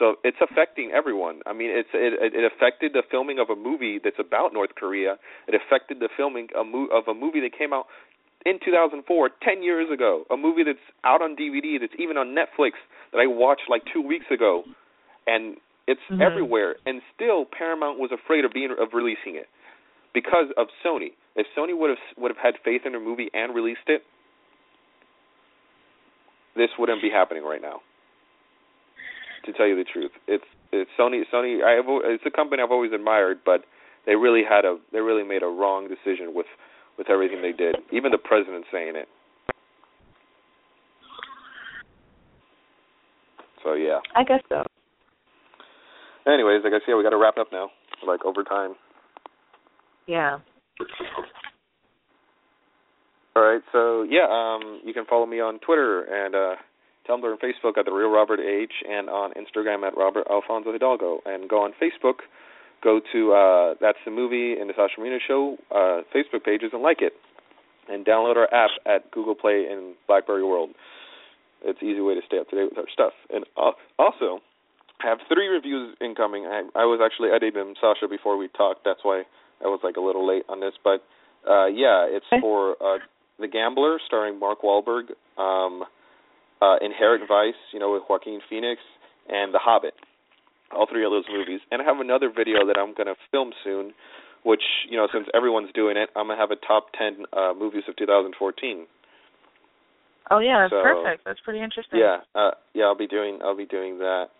so 0.01 0.15
it's 0.23 0.37
affecting 0.41 0.89
everyone. 0.91 1.41
I 1.45 1.53
mean, 1.53 1.69
it's 1.69 1.93
it, 1.93 2.33
it 2.33 2.41
affected 2.51 2.93
the 2.93 3.03
filming 3.11 3.37
of 3.37 3.51
a 3.51 3.55
movie 3.55 3.99
that's 4.03 4.17
about 4.17 4.51
North 4.51 4.73
Korea. 4.73 5.17
It 5.47 5.53
affected 5.53 5.99
the 5.99 6.09
filming 6.17 6.47
a 6.59 6.63
mo- 6.63 6.89
of 6.91 7.07
a 7.07 7.13
movie 7.13 7.39
that 7.41 7.55
came 7.55 7.71
out 7.71 7.85
in 8.43 8.57
2004, 8.65 9.29
10 9.43 9.61
years 9.61 9.91
ago. 9.93 10.25
A 10.31 10.35
movie 10.35 10.63
that's 10.63 10.81
out 11.03 11.21
on 11.21 11.35
DVD, 11.35 11.79
that's 11.79 11.93
even 11.99 12.17
on 12.17 12.33
Netflix, 12.33 12.81
that 13.13 13.19
I 13.19 13.27
watched 13.27 13.69
like 13.69 13.83
two 13.93 14.01
weeks 14.01 14.25
ago, 14.33 14.63
and 15.27 15.57
it's 15.85 16.01
Mhm. 16.09 16.19
everywhere. 16.19 16.77
And 16.87 17.03
still, 17.13 17.45
Paramount 17.45 17.99
was 17.99 18.11
afraid 18.11 18.43
of 18.43 18.51
being 18.51 18.71
of 18.71 18.95
releasing 18.95 19.35
it 19.35 19.49
because 20.13 20.49
of 20.57 20.69
Sony. 20.83 21.13
If 21.35 21.45
Sony 21.55 21.77
would 21.77 21.91
have 21.91 22.17
would 22.17 22.31
have 22.31 22.41
had 22.41 22.57
faith 22.65 22.87
in 22.87 22.93
their 22.93 23.01
movie 23.01 23.29
and 23.35 23.53
released 23.53 23.85
it, 23.87 24.03
this 26.55 26.71
wouldn't 26.79 27.03
be 27.03 27.11
happening 27.11 27.43
right 27.43 27.61
now 27.61 27.81
to 29.45 29.53
tell 29.53 29.67
you 29.67 29.75
the 29.75 29.85
truth. 29.85 30.11
It's 30.27 30.43
it's 30.71 30.89
Sony. 30.99 31.23
Sony. 31.33 31.63
I 31.63 31.75
have, 31.75 31.85
it's 31.87 32.23
a 32.25 32.31
company 32.31 32.61
I've 32.63 32.71
always 32.71 32.91
admired, 32.93 33.39
but 33.45 33.65
they 34.05 34.15
really 34.15 34.43
had 34.47 34.65
a 34.65 34.77
they 34.91 34.99
really 34.99 35.23
made 35.23 35.43
a 35.43 35.47
wrong 35.47 35.87
decision 35.87 36.33
with 36.33 36.47
with 36.97 37.09
everything 37.09 37.41
they 37.41 37.51
did. 37.51 37.77
Even 37.91 38.11
the 38.11 38.17
president 38.17 38.65
saying 38.71 38.95
it. 38.95 39.07
So 43.63 43.73
yeah. 43.73 43.99
I 44.15 44.23
guess 44.23 44.41
so. 44.49 44.63
Anyways, 46.27 46.61
like 46.63 46.73
I 46.73 46.85
said, 46.85 46.95
we 46.95 47.03
got 47.03 47.11
to 47.11 47.17
wrap 47.17 47.37
up 47.37 47.47
now. 47.51 47.69
Like 48.05 48.25
over 48.25 48.43
time. 48.43 48.75
Yeah. 50.07 50.39
All 53.35 53.43
right. 53.43 53.61
So 53.71 54.03
yeah, 54.03 54.27
um, 54.29 54.81
you 54.83 54.93
can 54.93 55.05
follow 55.05 55.25
me 55.25 55.39
on 55.39 55.59
Twitter 55.59 56.03
and 56.03 56.35
uh 56.35 56.55
Tumblr 57.09 57.29
and 57.29 57.39
Facebook 57.39 57.77
at 57.77 57.85
the 57.85 57.91
Real 57.91 58.09
Robert 58.09 58.39
H, 58.39 58.71
and 58.87 59.09
on 59.09 59.31
Instagram 59.33 59.85
at 59.87 59.97
Robert 59.97 60.27
Alfonso 60.29 60.71
Hidalgo. 60.71 61.19
And 61.25 61.49
go 61.49 61.63
on 61.63 61.73
Facebook, 61.81 62.25
go 62.83 62.99
to 63.11 63.33
uh, 63.33 63.75
That's 63.81 63.97
the 64.05 64.11
Movie 64.11 64.59
and 64.59 64.69
the 64.69 64.73
Sasha 64.75 64.99
Marina 64.99 65.17
Show 65.27 65.57
uh, 65.71 66.01
Facebook 66.15 66.43
pages 66.43 66.69
and 66.73 66.81
like 66.81 67.01
it. 67.01 67.13
And 67.89 68.05
download 68.05 68.37
our 68.37 68.53
app 68.53 68.69
at 68.85 69.09
Google 69.11 69.35
Play 69.35 69.65
and 69.69 69.95
BlackBerry 70.07 70.43
World. 70.43 70.69
It's 71.63 71.81
an 71.81 71.87
easy 71.89 72.01
way 72.01 72.15
to 72.15 72.21
stay 72.25 72.37
up 72.37 72.49
to 72.49 72.55
date 72.55 72.69
with 72.69 72.77
our 72.77 72.89
stuff. 72.93 73.13
And 73.29 73.45
uh, 73.57 73.71
also, 73.97 74.39
I 75.03 75.09
have 75.09 75.19
three 75.27 75.47
reviews 75.47 75.95
incoming. 75.99 76.45
I, 76.45 76.61
I 76.75 76.85
was 76.85 77.01
actually 77.03 77.29
editing 77.29 77.59
them, 77.59 77.73
Sasha, 77.81 78.07
before 78.07 78.37
we 78.37 78.47
talked. 78.49 78.81
That's 78.85 79.01
why 79.03 79.23
I 79.61 79.65
was 79.65 79.79
like 79.83 79.97
a 79.97 80.01
little 80.01 80.27
late 80.27 80.43
on 80.47 80.59
this. 80.59 80.73
But 80.83 81.03
uh, 81.49 81.65
yeah, 81.65 82.05
it's 82.07 82.25
for 82.39 82.75
uh, 82.81 82.99
The 83.39 83.47
Gambler, 83.47 83.99
starring 84.05 84.39
Mark 84.39 84.61
Wahlberg. 84.61 85.09
Um, 85.37 85.83
uh, 86.61 86.77
Inherent 86.81 87.27
Vice, 87.27 87.59
you 87.73 87.79
know, 87.79 87.93
with 87.93 88.03
Joaquin 88.09 88.39
Phoenix, 88.49 88.81
and 89.29 89.53
The 89.53 89.59
Hobbit. 89.59 89.93
All 90.71 90.87
three 90.89 91.03
of 91.03 91.11
those 91.11 91.25
movies. 91.31 91.59
And 91.71 91.81
I 91.81 91.85
have 91.85 91.99
another 91.99 92.29
video 92.29 92.65
that 92.65 92.77
I'm 92.77 92.93
going 92.93 93.07
to 93.07 93.15
film 93.29 93.51
soon, 93.63 93.91
which, 94.45 94.63
you 94.89 94.95
know, 94.95 95.07
since 95.11 95.27
everyone's 95.33 95.71
doing 95.73 95.97
it, 95.97 96.09
I'm 96.15 96.27
going 96.27 96.37
to 96.37 96.41
have 96.41 96.51
a 96.51 96.59
top 96.65 96.93
10 96.97 97.25
uh, 97.33 97.53
movies 97.57 97.83
of 97.89 97.95
2014. 97.97 98.87
Oh 100.31 100.39
yeah, 100.39 100.63
that's 100.63 100.71
So, 100.71 100.81
perfect. 100.81 101.25
That's 101.25 101.41
pretty 101.43 101.59
interesting. 101.59 101.99
Yeah, 101.99 102.23
uh, 102.35 102.51
yeah, 102.73 102.85
I'll 102.85 102.95
be 102.95 103.07
doing 103.07 103.39
I'll 103.43 103.57
be 103.57 103.65
doing 103.65 103.97
that, 103.99 104.31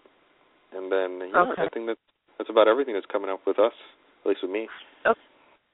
and 0.71 0.87
then 0.87 1.19
yeah, 1.27 1.51
Okay. 1.51 1.63
I 1.63 1.67
think 1.67 1.87
that's 1.87 1.99
that's 2.37 2.49
about 2.49 2.69
everything 2.69 2.93
that's 2.93 3.11
coming 3.11 3.29
up 3.29 3.41
with 3.45 3.59
us, 3.59 3.73
at 4.23 4.29
least 4.29 4.39
with 4.41 4.51
me. 4.51 4.69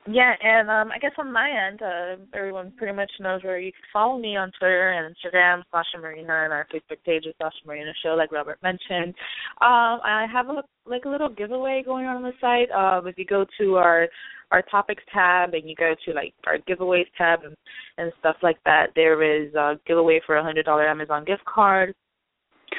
Yeah, 0.09 0.33
and 0.41 0.69
um 0.69 0.89
I 0.91 0.99
guess 0.99 1.11
on 1.17 1.33
my 1.33 1.49
end, 1.49 1.81
uh 1.81 2.15
everyone 2.33 2.71
pretty 2.77 2.95
much 2.95 3.11
knows 3.19 3.43
where 3.43 3.59
you 3.59 3.73
can 3.73 3.81
follow 3.91 4.17
me 4.17 4.37
on 4.37 4.51
Twitter 4.57 4.91
and 4.91 5.13
Instagram, 5.13 5.63
Sasha 5.69 6.01
Marina, 6.01 6.43
and 6.45 6.53
our 6.53 6.65
Facebook 6.73 7.03
page 7.05 7.25
is 7.25 7.35
Sasha 7.41 7.57
Marina 7.65 7.91
Show, 8.01 8.15
like 8.15 8.31
Robert 8.31 8.57
mentioned. 8.63 9.13
Um 9.59 9.99
I 10.03 10.25
have 10.31 10.47
a 10.47 10.63
like 10.85 11.03
a 11.03 11.09
little 11.09 11.27
giveaway 11.27 11.83
going 11.85 12.05
on 12.05 12.17
on 12.17 12.23
the 12.23 12.31
site. 12.39 12.71
Um 12.71 13.07
if 13.07 13.17
you 13.17 13.25
go 13.25 13.45
to 13.59 13.75
our 13.75 14.07
our 14.51 14.61
topics 14.61 15.03
tab 15.13 15.53
and 15.53 15.69
you 15.69 15.75
go 15.75 15.93
to 16.05 16.13
like 16.13 16.33
our 16.45 16.57
giveaways 16.59 17.07
tab 17.17 17.39
and, 17.43 17.55
and 17.97 18.13
stuff 18.19 18.37
like 18.41 18.63
that, 18.63 18.87
there 18.95 19.21
is 19.21 19.53
a 19.55 19.77
giveaway 19.85 20.21
for 20.25 20.37
a 20.37 20.43
hundred 20.43 20.63
dollar 20.65 20.87
Amazon 20.87 21.25
gift 21.25 21.43
card. 21.43 21.93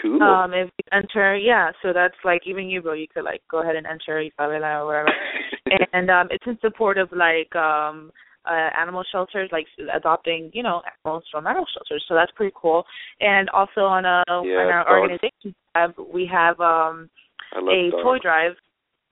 Cool. 0.03 0.23
Um, 0.23 0.53
if 0.53 0.71
you 0.79 0.85
enter, 0.93 1.37
yeah, 1.37 1.71
so 1.83 1.93
that's 1.93 2.15
like 2.25 2.43
even 2.47 2.69
you, 2.69 2.83
bro. 2.83 2.93
You 2.93 3.07
could 3.13 3.25
like 3.25 3.43
go 3.51 3.63
ahead 3.63 3.77
and 3.77 3.87
enter 3.87 4.23
Isabela 4.23 4.83
or 4.83 4.87
whatever, 4.87 5.13
and 5.93 6.11
um, 6.11 6.29
it's 6.31 6.45
in 6.47 6.59
support 6.61 6.99
of 6.99 7.11
like 7.13 7.55
um 7.57 8.13
uh, 8.49 8.71
animal 8.81 9.05
shelters, 9.11 9.51
like 9.53 9.67
adopting, 9.95 10.51
you 10.55 10.63
know, 10.63 10.83
animals 11.05 11.25
from 11.31 11.47
animal 11.47 11.67
shelters. 11.75 12.05
So 12.09 12.15
that's 12.15 12.33
pretty 12.35 12.55
cool. 12.57 12.85
And 13.21 13.49
also 13.51 13.83
on 13.83 14.05
a 14.05 14.23
Yeah, 14.29 14.59
on 14.59 14.73
our 14.73 14.85
dogs. 14.85 15.01
organization 15.01 15.55
tab, 15.75 15.95
we 16.13 16.27
have 16.33 16.61
um 16.61 17.11
a 17.55 17.91
dogs. 17.91 18.03
toy 18.03 18.19
drive. 18.23 18.53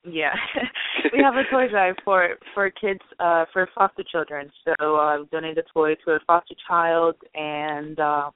Yeah, 0.05 0.35
we 1.13 1.21
have 1.23 1.35
a 1.35 1.43
toy 1.51 1.69
drive 1.69 1.97
for 2.05 2.37
for 2.55 2.71
kids 2.71 3.01
uh 3.19 3.45
for 3.53 3.69
foster 3.75 4.05
children. 4.11 4.51
So 4.65 4.97
uh 4.97 5.25
donate 5.33 5.59
a 5.59 5.65
toy 5.75 5.95
to 6.05 6.13
a 6.13 6.19
foster 6.27 6.55
child 6.67 7.17
and 7.35 7.99
uh 7.99 8.31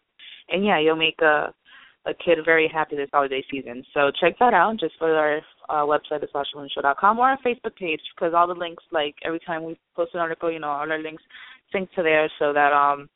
and 0.48 0.64
yeah, 0.64 0.80
you'll 0.80 0.96
make 0.96 1.20
a 1.22 1.54
a 2.10 2.14
kid 2.14 2.38
very 2.44 2.68
happy 2.72 2.96
this 2.96 3.08
holiday 3.12 3.42
season. 3.50 3.84
So 3.94 4.10
check 4.20 4.38
that 4.38 4.54
out 4.54 4.78
just 4.78 4.94
for 4.98 5.14
our 5.14 5.38
uh, 5.68 5.86
website, 5.86 6.22
thesashamarinashow.com 6.24 7.18
or 7.18 7.30
our 7.30 7.38
Facebook 7.38 7.76
page 7.76 8.00
because 8.14 8.34
all 8.34 8.46
the 8.46 8.54
links, 8.54 8.82
like 8.92 9.14
every 9.24 9.40
time 9.40 9.64
we 9.64 9.78
post 9.94 10.14
an 10.14 10.20
article, 10.20 10.50
you 10.50 10.58
know, 10.58 10.68
all 10.68 10.90
our 10.90 11.02
links 11.02 11.22
sync 11.72 11.90
to 11.92 12.02
there 12.02 12.30
so 12.38 12.52
that 12.52 12.72
um 12.72 13.08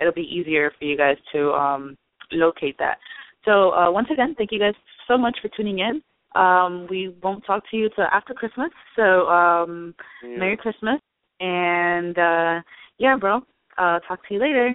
it'll 0.00 0.12
be 0.12 0.22
easier 0.22 0.72
for 0.78 0.84
you 0.84 0.96
guys 0.96 1.16
to 1.32 1.50
um 1.52 1.96
locate 2.32 2.78
that. 2.78 2.98
So 3.44 3.72
uh, 3.72 3.90
once 3.90 4.08
again, 4.12 4.34
thank 4.36 4.52
you 4.52 4.58
guys 4.58 4.74
so 5.06 5.16
much 5.16 5.38
for 5.40 5.48
tuning 5.56 5.78
in. 5.78 6.02
Um, 6.34 6.86
we 6.90 7.14
won't 7.22 7.44
talk 7.46 7.62
to 7.70 7.76
you 7.76 7.88
till 7.94 8.04
after 8.04 8.34
Christmas, 8.34 8.70
so 8.96 9.26
um, 9.28 9.94
Yeah. 10.22 10.38
Merry 10.38 10.56
Christmas, 10.56 11.00
and 11.40 12.18
uh, 12.18 12.60
yeah, 12.98 13.16
bro. 13.18 13.40
Uh, 13.78 14.00
talk 14.00 14.26
to 14.28 14.34
you 14.34 14.40
later. 14.40 14.74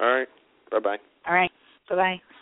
All 0.00 0.08
right. 0.08 0.28
Bye 0.70 0.80
bye. 0.80 0.98
All 1.26 1.34
right, 1.34 1.52
bye 1.88 1.96
bye. 1.96 2.35